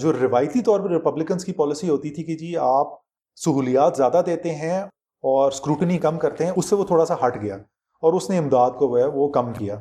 [0.03, 2.87] جو روایتی طور پر ریپبلکنس کی پالیسی ہوتی تھی کہ جی آپ
[3.37, 4.83] سہولیات زیادہ دیتے ہیں
[5.23, 7.55] اور اسکروٹنی کم کرتے ہیں، اس سے وہ تھوڑا سا ہٹ گیا
[8.01, 9.81] اور اس نے امداد کو وہ ہے، وہ کم کیا۔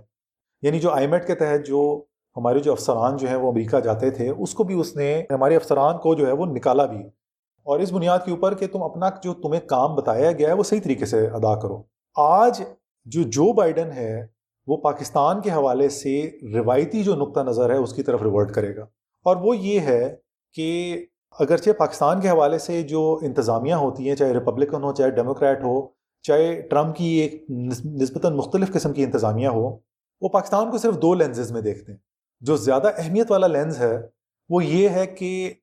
[0.62, 2.04] یعنی جو آئی میٹ کے تحت جو
[2.38, 5.56] ہمارے جو افسران جو ہیں وہ امریکہ جاتے تھے، اس کو بھی اس نے ہمارے
[5.56, 7.00] افسران کو جو ہے وہ نکالا بھی۔
[7.64, 10.64] اور اس بنیاد کے اوپر کہ تم اپنا جو تمہیں کام بتایا گیا ہے، وہ
[10.64, 11.84] صحیح طریقے سے ادا کرو۔
[12.16, 12.64] آج
[13.06, 14.28] جو جو بائیڈن ہے،
[14.68, 18.76] وہ پاکستان کے حوالے سے روایتی جو نقطہ نظر ہے، اس کی طرف ریورٹ کرے
[18.76, 18.86] گا۔
[19.26, 20.16] اور وہ یہ ہے
[20.54, 21.06] کہ
[21.40, 25.88] اگرچہ پاکستان کے حوالے سے جو انتظامیہ ہوتی ہیں چاہے ریپبلکن ہو چاہے ڈیموکریٹ ہو
[26.22, 27.46] چاہے ٹرمپ کی ایک
[27.86, 29.78] نسبتاً مختلف قسم کی انتظامیہ ہو
[30.22, 32.00] وہ پاکستان کو صرف دو لینزز میں دیکھتے ہیں۔
[32.40, 34.02] جو زیادہ اہمیت والا لینز ہے
[34.50, 35.54] وہ یہ ہے کہ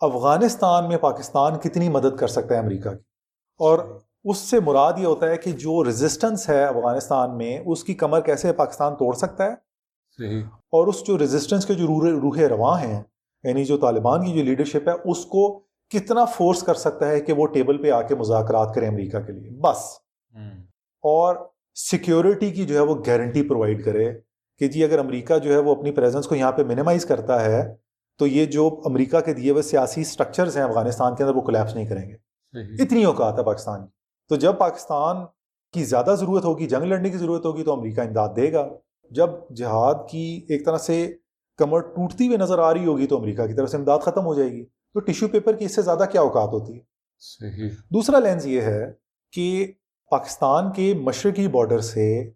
[0.00, 2.96] افغانستان میں پاکستان کتنی مدد کر سکتا ہے امریکہ کی۔
[3.58, 3.78] اور
[4.24, 8.20] اس سے مراد یہ ہوتا ہے کہ جو ریزسٹنس ہے افغانستان میں اس کی کمر
[8.20, 9.54] کیسے پاکستان توڑ سکتا ہے؟
[10.18, 13.02] صحیح۔ اور اس جو ریزسٹنس کے جو روح روح رواں ہیں
[13.44, 15.58] یعنی جو طالبان کی جو لیڈرشپ ہے اس کو
[15.90, 19.32] کتنا فورس کر سکتا ہے کہ وہ ٹیبل پہ آ کے مذاکرات کرے امریکہ کے
[19.32, 19.98] لیے؟ بس۔
[21.02, 21.36] اور
[21.74, 24.12] سیکیورٹی کی جو ہے وہ گارنٹی پرووائڈ کرے
[24.58, 27.74] کہ جی اگر امریکہ جو ہے وہ اپنی پریزنس کو یہاں پہ منیمائز کرتا ہے
[28.18, 31.74] تو یہ جو امریکہ کے دیے ہوئے سیاسی اسٹرکچرز ہیں افغانستان کے اندر وہ کولیپس
[31.74, 32.14] نہیں کریں گے۔
[32.82, 33.90] اتنی اوقات ہے پاکستان کی۔
[34.28, 35.16] تو جب پاکستان
[35.72, 38.68] کی زیادہ ضرورت ہوگی جنگ لڑنے کی ضرورت ہوگی تو امریکہ امداد دے گا۔
[39.10, 41.14] جب جہاد کی ایک طرح سے
[41.60, 44.34] کمر ٹوٹتی ہوئی نظر آ رہی ہوگی تو امریکہ کی طرف سے امداد ختم ہو
[44.34, 46.80] جائے گی۔ تو ٹیشو پیپر کی اس سے زیادہ کیا اوقات ہوتی ہے
[47.18, 48.92] صحیح۔ دوسرا لینز یہ ہے
[49.32, 49.72] کہ
[50.10, 52.30] پاکستان کے مشرقی بارڈر سے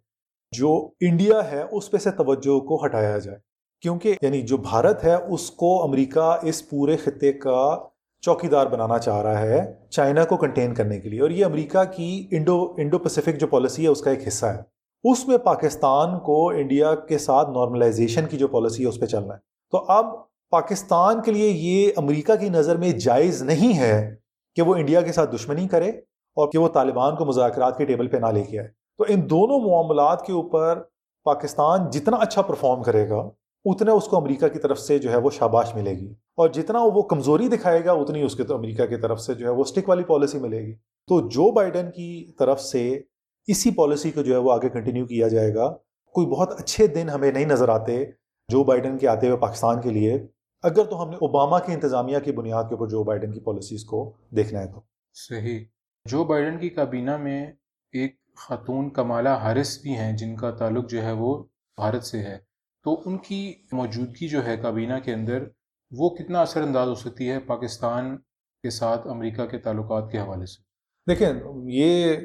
[0.53, 3.39] جو انڈیا ہے اس پہ سے توجہ کو ہٹایا جائے۔
[3.81, 7.85] کیونکہ یعنی جو بھارت ہے اس کو امریکہ اس پورے خطے کا
[8.21, 11.85] چوکی دار بنانا چاہ رہا ہے چائنا کو کنٹین کرنے کے لیے۔ اور یہ امریکہ
[11.97, 14.74] کی انڈو انڈو پیسفک جو پالیسی ہے اس کا ایک حصہ ہے۔
[15.05, 19.35] اس میں پاکستان کو انڈیا کے ساتھ نارملائزیشن کی جو پالیسی ہے اس پہ چلنا
[19.35, 19.39] ہے۔
[19.71, 20.07] تو اب
[20.51, 24.17] پاکستان کے لیے یہ امریکہ کی نظر میں جائز نہیں ہے
[24.55, 28.07] کہ وہ انڈیا کے ساتھ دشمنی کرے اور کہ وہ طالبان کو مذاکرات کے ٹیبل
[28.07, 30.83] پہ نہ لے کے آئے۔ تو ان دونوں معاملات کے اوپر
[31.25, 33.31] پاکستان جتنا اچھا پرفارم کرے گا،
[33.65, 36.79] اتنا اس کو امریکہ کی طرف سے جو ہے وہ شاباش ملے گی۔ اور جتنا
[36.83, 39.61] وہ کمزوری دکھائے گا، اتنی اس کے تو امریکہ کی طرف سے جو ہے وہ
[39.61, 40.75] اسٹک والی پالیسی ملے گی۔
[41.07, 43.01] تو جو بائیڈن کی طرف سے
[43.47, 45.77] اسی پالیسی کو جو ہے وہ آگے کنٹینیو کیا جائے گا۔
[46.07, 48.05] کوئی بہت اچھے دن ہمیں نہیں نظر آتے
[48.49, 50.27] جو بائیڈن کے آتے ہوئے پاکستان کے لیے۔
[50.63, 53.85] اگر تو ہم نے اوباما کی انتظامیہ کی بنیاد کے اوپر جو بائیڈن کی پالیسیز
[53.85, 54.81] کو دیکھنا ہے تو۔
[55.15, 55.65] صحیح۔
[56.05, 57.47] جو بائیڈن کی کابینہ میں
[57.93, 61.45] ایک خاتون کمالہ ہارس بھی ہیں جن کا تعلق جو ہے وہ
[61.77, 62.39] بھارت سے ہے
[62.85, 65.45] تو ان کی موجودگی جو ہے کابینہ کے اندر
[65.91, 68.17] وہ کتنا اثر انداز ہو سکتی ہے پاکستان
[68.63, 70.63] کے ساتھ امریکہ کے تعلقات کے حوالے سے؟
[71.09, 71.33] دیکھیں
[71.65, 72.17] یہ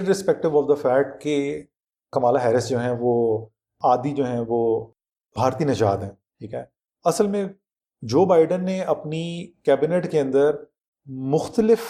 [0.00, 1.62] ارسپیکٹو آف دا فیکٹ کہ
[2.12, 3.46] کمالہ ہیرس جو ہیں وہ
[3.82, 4.86] آدھی جو ہیں وہ
[5.36, 6.64] بھارتی نژاد ہیں، ٹھیک ہے؟
[7.04, 7.44] اصل میں
[8.02, 10.56] جو بائیڈن نے اپنی کیبنٹ کے اندر
[11.06, 11.80] مختلف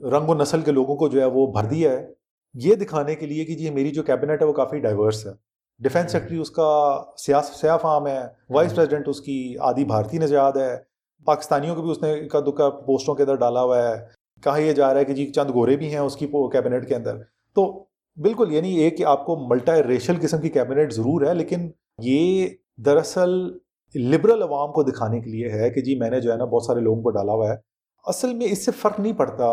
[0.00, 2.06] رنگ و نسل کے لوگوں کو جو ہے وہ بھر دیا ہے،
[2.54, 5.32] یہ دکھانے کے لیے کہ جی میری جو کیبنٹ ہے وہ کافی ڈائیورس ہے۔
[5.80, 8.20] ڈیفینس سیکٹری اس کا سیاہ فام ہے،
[8.50, 10.76] وائس پریزیڈنٹ اس کی آدھی بھارتی نژاد ہے۔
[11.26, 13.94] پاکستانیوں کو بھی اس نے کا دکا پوسٹوں کے اندر ڈالا ہوا ہے۔
[14.42, 16.94] کہا یہ جا رہا ہے کہ جی چند گورے بھی ہیں اس کی کیبنٹ کے
[16.94, 17.16] اندر۔
[17.56, 17.64] تو
[18.16, 21.68] بالکل یعنی ایک کہ آپ کو ملٹا ریشل قسم کی کیبنٹ ضرور ہے، لیکن
[22.02, 22.48] یہ
[22.86, 23.30] دراصل
[23.94, 26.64] لبرل عوام کو دکھانے کے لیے ہے کہ جی میں نے جو ہے نا بہت
[26.64, 27.56] سارے لوگوں کو ڈالا ہوا ہے۔
[28.04, 29.46] اصل میں اس سے فرق نہیں پڑتا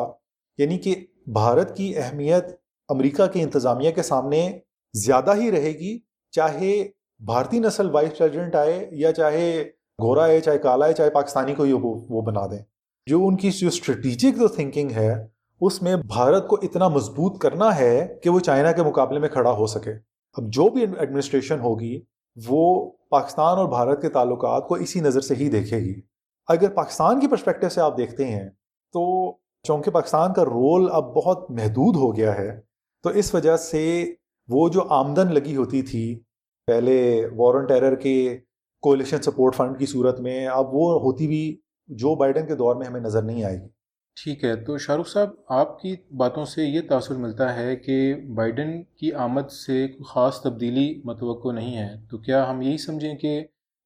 [0.60, 0.96] یعنی کہ
[1.34, 2.46] بھارت کی اہمیت
[2.90, 4.50] امریکہ کی انتظامیہ کے سامنے
[4.94, 5.98] زیادہ ہی رہے گی،
[6.34, 6.84] چاہے
[7.22, 9.64] بھارتی نسل وائس پریزیڈنٹ آئے یا چاہے
[10.00, 12.60] گورا ہے چاہے کالا ہے چاہے پاکستانی کو ہی وہ بنا دیں۔
[13.08, 15.14] جو ان کی جو اسٹریٹجک جو تھنکنگ ہے
[15.62, 19.52] اس میں بھارت کو اتنا مضبوط کرنا ہے کہ وہ چائنا کے مقابلے میں کھڑا
[19.52, 19.92] ہو سکے۔
[20.34, 22.02] اب جو بھی ایڈمنسٹریشن ہوگی،
[22.48, 26.02] وہ پاکستان اور بھارت کے تعلقات کو اسی نظر سے ہی دیکھے گی۔
[26.48, 28.50] اگر پاکستان کی پرسپیکٹو سے آپ دیکھتے ہیں،
[28.94, 29.32] تو
[29.64, 32.62] چونکہ پاکستان کا رول اب بہت محدود ہو گیا ہے،
[33.04, 34.14] تو اس وجہ سے
[34.48, 36.20] وہ جو آمدن لگی ہوتی تھی،
[36.68, 38.38] پہلے وارن ٹیرر کے
[38.82, 42.88] کولیشن سپورٹ فنڈ کی صورت میں، اب وہ ہوتی بھی جو بائیڈن کے دور میں
[42.88, 43.83] ہمیں نظر نہیں آئے گی۔
[44.16, 48.14] ٹھیک ہے۔ تو شاہ رخ صاحب، آپ کی باتوں سے یہ تاثر ملتا ہے کہ
[48.14, 53.44] بائیڈن کی آمد سے خاص تبدیلی متوقع نہیں ہے۔ تو کیا ہم یہی سمجھیں کہ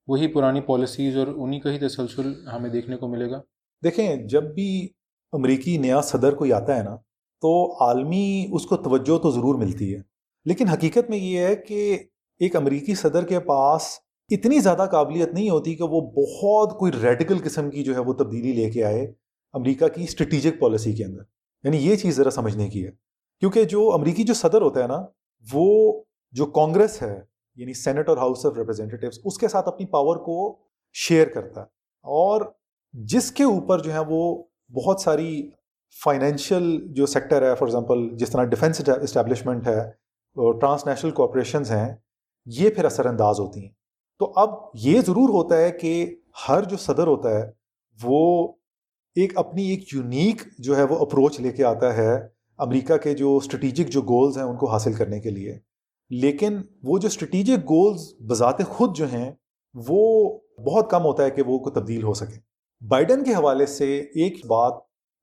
[0.07, 3.41] وہی پرانی پالیسیز اور انہی کا ہی تسلسل ہمیں دیکھنے کو ملے گا؟
[3.83, 4.89] دیکھیں، جب بھی
[5.31, 6.95] امریکی نیا صدر کوئی آتا ہے نا،
[7.41, 10.01] تو عالمی اس کو توجہ تو ضرور ملتی ہے۔
[10.45, 11.97] لیکن حقیقت میں یہ ہے کہ
[12.39, 13.81] ایک امریکی صدر کے پاس
[14.31, 18.13] اتنی زیادہ قابلیت نہیں ہوتی کہ وہ بہت کوئی ریڈیکل قسم کی جو ہے وہ
[18.13, 19.13] تبدیلی لے کے آئے۔
[19.53, 21.21] امریکہ کی اسٹریٹجک پالیسی کے اندر۔
[21.63, 22.91] یعنی یہ چیز ذرا سمجھنے کی ہے۔
[23.39, 25.05] کیونکہ جو امریکی جو صدر ہوتا ہے نا،
[25.53, 27.21] وہ جو کانگریس ہے
[27.55, 30.59] یعنی سینٹ اور ہاؤس آف ریپرزینٹیوس اس کے ساتھ اپنی پاور کو
[30.93, 31.65] شیئر کرتا ہے۔
[32.03, 32.41] اور
[32.93, 34.43] جس کے اوپر جو ہے وہ
[34.73, 35.49] بہت ساری
[36.03, 41.71] فائنینشیل جو سیکٹر ہے فار ایگزامپل جس طرح ڈیفینس اسٹیبلشمنٹ ہے اور ٹرانس نیشنل کوپریشنز
[41.71, 41.95] ہیں،
[42.45, 43.73] یہ پھر اثر انداز ہوتی ہیں۔
[44.19, 46.15] تو اب یہ ضرور ہوتا ہے کہ
[46.49, 47.51] ہر جو صدر ہوتا ہے،
[48.03, 48.47] وہ
[49.17, 53.37] ایک اپنی ایک یونیک جو ہے وہ اپروچ لے کے آتا ہے امریکہ کے جو
[53.37, 55.59] اسٹریٹجک جو گولز ہیں ان کو حاصل کرنے کے لیے۔
[56.09, 59.31] لیکن وہ جو اسٹریٹجک گولز بذات خود جو ہیں
[59.73, 60.33] وہ
[60.65, 62.39] بہت کم ہوتا ہے کہ وہ کو تبدیل ہو سکے۔
[62.87, 64.73] بائیڈن کے حوالے سے ایک بات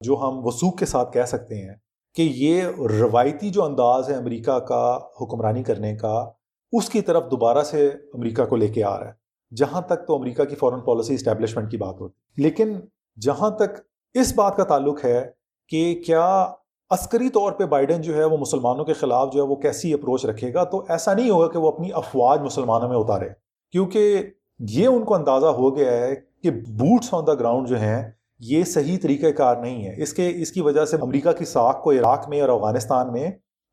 [0.01, 1.74] جو ہم وسوخ کے ساتھ کہہ سکتے ہیں
[2.14, 6.30] کہ یہ روایتی جو انداز ہے امریکہ کا حکمرانی کرنے کا،
[6.72, 9.12] اس کی طرف دوبارہ سے امریکہ کو لے کے آ رہا ہے۔
[9.57, 12.78] جہاں تک تو امریکہ کی فورن پالیسی اسٹیبلشمنٹ کی بات ہوتی۔ لیکن
[13.21, 13.81] جہاں تک
[14.15, 15.31] اس بات کا تعلق ہے
[15.69, 16.53] کہ کیا
[16.91, 20.25] عسکری طور پہ بائیڈن جو ہے وہ مسلمانوں کے خلاف جو ہے وہ کیسی اپروچ
[20.25, 23.29] رکھے گا؟ تو ایسا نہیں ہوگا کہ وہ اپنی افواج مسلمانوں میں اتارے۔
[23.73, 24.23] کیونکہ
[24.59, 28.65] یہ ان کو اندازہ ہو گیا ہے کہ بوٹس آن دا گراؤنڈ جو ہیں، یہ
[28.65, 31.91] صحیح طریقہ کار نہیں ہے۔ اس کے، اس کی وجہ سے امریکہ کی ساکھ کو
[31.91, 33.31] عراق میں اور افغانستان میں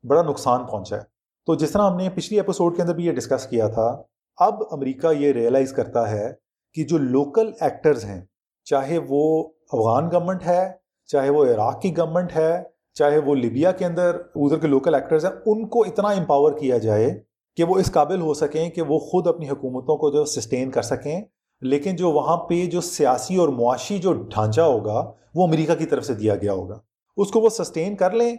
[0.08, 1.02] بڑا نقصان پہنچا ہے۔
[1.46, 4.02] تو جس طرح ہم نے پچھلی ایپیسوڈ کے اندر بھی یہ ڈسکس کیا تھا،
[4.36, 6.32] اب امریکہ یہ ریئلائز کرتا ہے
[6.74, 8.20] کہ جو لوکل ایکٹرز ہیں
[8.64, 10.72] چاہے وہ افغان گورنمنٹ ہے،
[11.06, 12.62] چاہے وہ عراق کی گورنمنٹ ہے،
[12.94, 16.78] چاہے وہ لیبیا کے اندر ادھر کے لوکل ایکٹرز ہیں، ان کو اتنا امپاور کیا
[16.78, 17.20] جائے
[17.56, 20.82] کہ وہ اس قابل ہو سکیں کہ وہ خود اپنی حکومتوں کو جو سسٹین کر
[20.82, 21.22] سکیں۔
[21.60, 26.04] لیکن جو وہاں پہ جو سیاسی اور معاشی جو ڈھانچہ ہوگا، وہ امریکہ کی طرف
[26.04, 26.78] سے دیا گیا ہوگا۔
[27.16, 28.36] اس کو وہ سسٹین کر لیں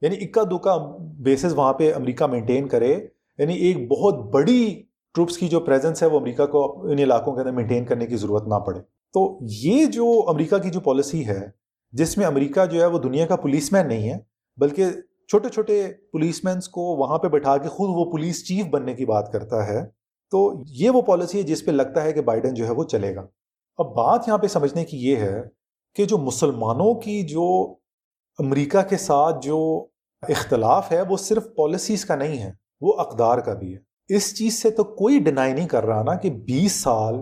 [0.00, 3.06] یعنی اکا دکا بیسز وہاں پہ امریکہ مینٹین کرے۔
[3.38, 4.82] یعنی ایک بہت بڑی
[5.14, 8.16] ٹروپس کی جو پریزنس ہے، وہ امریکہ کو ان علاقوں کے اندر مینٹین کرنے کی
[8.16, 8.80] ضرورت نہ پڑے۔
[9.14, 11.40] تو یہ جو امریکہ کی جو پالیسی ہے،
[11.92, 14.18] جس میں امریکہ جو ہے وہ دنیا کا پولیس مین نہیں ہے،
[14.56, 14.84] بلکہ
[15.28, 19.06] چھوٹے چھوٹے پولیس مینس کو وہاں پہ بٹھا کے خود وہ پولیس چیف بننے کی
[19.06, 19.86] بات کرتا ہے،
[20.30, 23.14] تو یہ وہ پالیسی ہے جس پہ لگتا ہے کہ بائیڈن جو ہے وہ چلے
[23.14, 23.26] گا۔
[23.78, 25.42] اب بات یہاں پہ سمجھنے کی یہ ہے
[25.94, 27.74] کہ جو مسلمانوں کی جو
[28.38, 29.86] امریکہ کے ساتھ جو
[30.22, 34.62] اختلاف ہے، وہ صرف پالیسیز کا نہیں ہے، وہ اقدار کا بھی ہے۔ اس چیز
[34.62, 37.14] سے تو کوئی ڈینائی نہیں کر رہا نا کہ بیس سال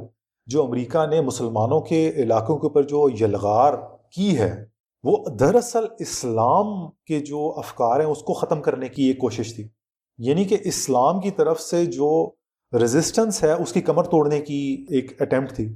[0.51, 3.75] جو امریکہ نے مسلمانوں کے علاقوں کے اوپر جو یلغار
[4.17, 4.65] کی ہے،
[5.03, 9.69] وہ دراصل اسلام کے جو افکار ہیں، اس کو ختم کرنے کی ایک کوشش تھی۔
[10.19, 12.31] یعنی کہ اسلام کی طرف سے جو
[12.73, 15.75] رزسٹنس ہے، اس کی کمر توڑنے کی ایک اٹیمپٹ تھی۔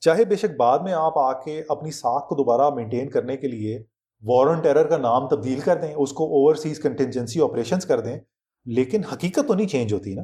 [0.00, 3.48] چاہے بے شک بعد میں آپ آ کے اپنی ساکھ کو دوبارہ مینٹین کرنے کے
[3.48, 3.82] لیے
[4.22, 8.18] وارن ٹیرر کا نام تبدیل کر دیں، اس کو اوورسیز کنٹینجنسی آپریشنس کر دیں،
[8.64, 10.22] لیکن حقیقت تو نہیں چینج ہوتی نا۔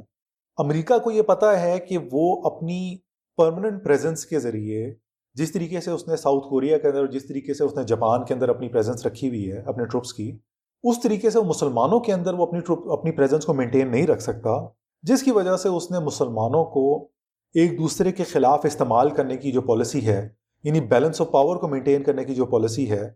[0.59, 2.96] امریکہ کو یہ پتا ہے کہ وہ اپنی
[3.37, 4.95] پرماننٹ پریزنس کے ذریعے
[5.35, 8.24] جس طریقے سے اس نے ساؤتھ کوریا کے اندر جس طریقے سے اس نے جاپان
[8.24, 10.39] کے اندر اپنی پریزنس رکھی ہوئی ہے، اپنے ٹروپس کی،
[10.83, 14.22] اس طریقے سے مسلمانوں کے اندر وہ اپنی ٹروپ اپنی پریزنس کو مینٹین نہیں رکھ
[14.22, 14.68] سکتا،
[15.03, 17.09] جس کی وجہ سے اس نے مسلمانوں کو
[17.55, 20.28] ایک دوسرے کے خلاف استعمال کرنے کی جو پالیسی ہے
[20.64, 23.11] یعنی بیلنس آف پاور کو مینٹین کرنے کی جو پالیسی ہے،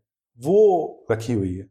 [0.45, 1.63] وہ رکھی ہوئی ہے۔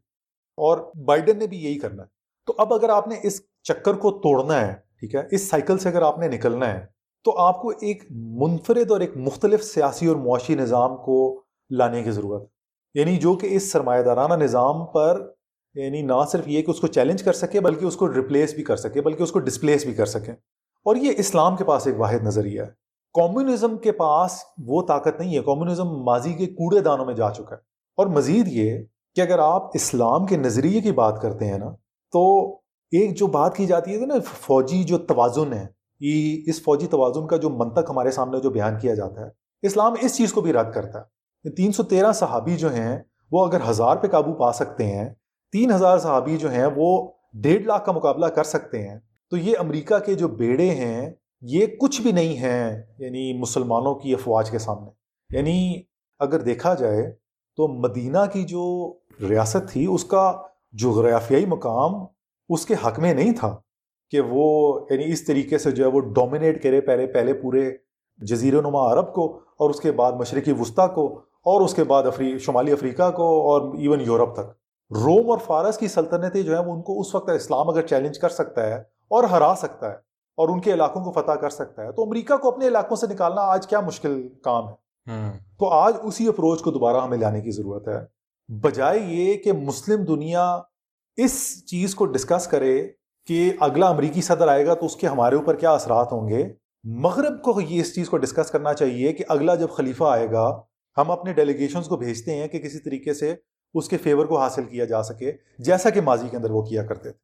[0.56, 2.08] اور بائیڈن نے بھی یہی کرنا ہے۔
[2.46, 5.88] تو اب اگر آپ نے اس چکر کو توڑنا ہے، ٹھیک ہے، اس سائیکل سے
[5.88, 6.95] اگر آپ نے نکلنا ہے
[7.26, 12.10] تو آپ کو ایک منفرد اور ایک مختلف سیاسی اور معاشی نظام کو لانے کی
[12.10, 12.46] ضرورت ہے۔
[13.00, 15.32] یعنی جو کہ اس سرمایہ دارانہ نظام پر
[15.74, 18.64] یعنی نہ صرف یہ کہ اس کو چیلنج کر سکے، بلکہ اس کو ریپلیس بھی
[18.64, 20.32] کر سکے، بلکہ اس کو ڈسپلیس بھی کر سکے۔
[20.84, 22.68] اور یہ اسلام کے پاس ایک واحد نظریہ ہے۔
[23.14, 27.50] کمیونزم کے پاس وہ طاقت نہیں ہے۔ کمیونزم ماضی کے کوڑے دانوں میں جا چکا
[27.50, 27.60] ہے۔
[27.96, 28.78] اور مزید یہ
[29.14, 31.70] کہ اگر آپ اسلام کے نظریے کی بات کرتے ہیں نا،
[32.12, 32.54] تو
[32.86, 35.75] ایک جو بات کی جاتی ہے نا، فوجی جو توازن ہے
[36.46, 39.30] اس فوجی توازن کا جو منطق ہمارے سامنے جو بیان کیا جاتا ہے،
[39.62, 41.16] اسلام اس چیز کو بھی رد کرتا ہے
[41.50, 42.98] تین سو تیرہ صحابی جو ہیں،
[43.32, 45.14] وہ اگر ہزار پہ قابو پا سکتے ہیں،
[45.52, 48.98] تین ہزار صحابی جو ہیں، وہ ڈیڑھ لاکھ کا مقابلہ کر سکتے ہیں۔
[49.30, 54.12] تو یہ امریکہ کے جو بیڑے ہیں، یہ کچھ بھی نہیں ہیں یعنی مسلمانوں کی
[54.12, 54.90] افواج کے سامنے۔
[55.36, 55.82] یعنی
[56.18, 57.12] اگر دیکھا جائے
[57.56, 58.94] تو مدینہ کی جو
[59.28, 60.42] ریاست تھی، اس کا
[60.72, 61.94] جغرافیائی مقام
[62.48, 63.56] اس کے حق میں نہیں تھا۔
[64.10, 67.70] کہ وہ یعنی اس طریقے سے جو ہے وہ ڈومینیٹ کرے پہلے پہلے پورے
[68.16, 72.02] جزیر نما عرب کو اور اس کے بعد مشرقی وسطیٰ کو اور اس کے بعد
[72.02, 74.52] افری شمالی افریقہ کو اور ایون یورپ تک۔
[74.90, 78.18] روم اور فارس کی سلطنتیں جو ہیں وہ ان کو اس وقت اسلام اگر چیلنج
[78.18, 78.74] کر سکتا ہے
[79.08, 79.96] اور ہرا سکتا ہے
[80.36, 83.06] اور ان کے علاقوں کو فتح کر سکتا ہے تو امریکہ کو اپنے علاقوں سے
[83.06, 84.74] نکالنا آج کیا مشکل کام ہے۔
[85.58, 88.16] تو آج اسی اپروچ کو دوبارہ ہمیں لانے کی ضرورت ہے۔
[88.48, 90.60] بجائے یہ کہ مسلم دنیا
[91.16, 92.88] اس چیز کو ڈسکس کرے
[93.26, 96.52] کہ اگلا امریکی صدر آئے گا تو اس کے ہمارے اوپر کیا اثرات ہوں گے؟
[96.84, 100.60] مغرب کو یہ اس چیز کو ڈسکس کرنا چاہیے کہ اگلا جب خلیفہ آئے گا،
[100.96, 103.34] ہم اپنے ڈیلیگیشنز کو بھیجتے ہیں کہ کسی طریقے سے
[103.74, 106.82] اس کے فیور کو حاصل کیا جا سکے، جیسا کہ ماضی کے اندر وہ کیا
[106.82, 107.18] کرتے تھے۔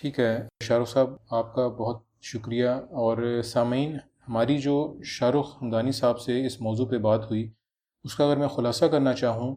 [0.00, 3.96] ٹھیک ہے، شاہ رخ صاحب، آپ کا بہت شکریہ۔ اور سامعین،
[4.28, 7.50] ہماری جو شاہ رخ ہمدانی صاحب سے اس موضوع پہ بات ہوئی،
[8.04, 9.56] اس کا اگر میں خلاصہ کرنا چاہوں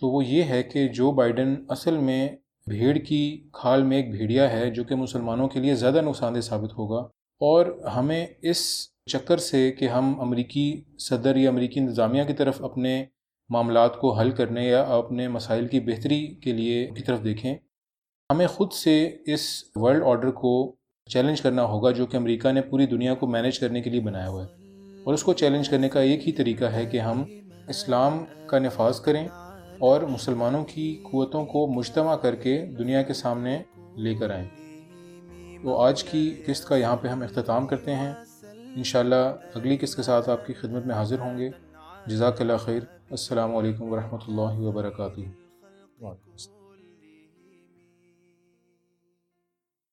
[0.00, 2.28] تو وہ یہ ہے کہ جو بائیڈن اصل میں
[2.66, 6.40] بھیڑ کی کھال میں ایک بھیڑیا ہے جو کہ مسلمانوں کے لیے زیادہ نقصان دہ
[6.40, 6.98] ثابت ہوگا
[7.40, 13.04] اور ہمیں اس چکر سے کہ ہم امریکی صدر یا امریکی انتظامیہ کی طرف اپنے
[13.48, 17.54] معاملات کو حل کرنے یا اپنے مسائل کی بہتری کے لیے کی طرف دیکھیں۔
[18.32, 20.76] ہمیں خود سے اس ورلڈ آرڈر کو
[21.10, 24.28] چیلنج کرنا ہوگا جو کہ امریکہ نے پوری دنیا کو مینیج کرنے کے لیے بنایا
[24.28, 24.66] ہوا ہے۔
[25.04, 27.24] اور اس کو چیلنج کرنے کا ایک ہی طریقہ ہے کہ ہم
[27.68, 29.28] اسلام کا نفاذ کریں۔
[29.78, 33.62] اور مسلمانوں کی قوتوں کو مجتمع کر کے دنیا کے سامنے
[33.96, 34.48] لے کر آئیں۔
[35.62, 38.14] تو آج کی قسط کا یہاں پہ ہم اختتام کرتے ہیں۔
[38.76, 41.50] انشاءاللہ اگلی قسط کے ساتھ آپ کی خدمت میں حاضر ہوں گے۔
[42.06, 45.20] جزاک اللہ خیر۔ السلام علیکم ورحمۃ اللہ وبرکاتہ۔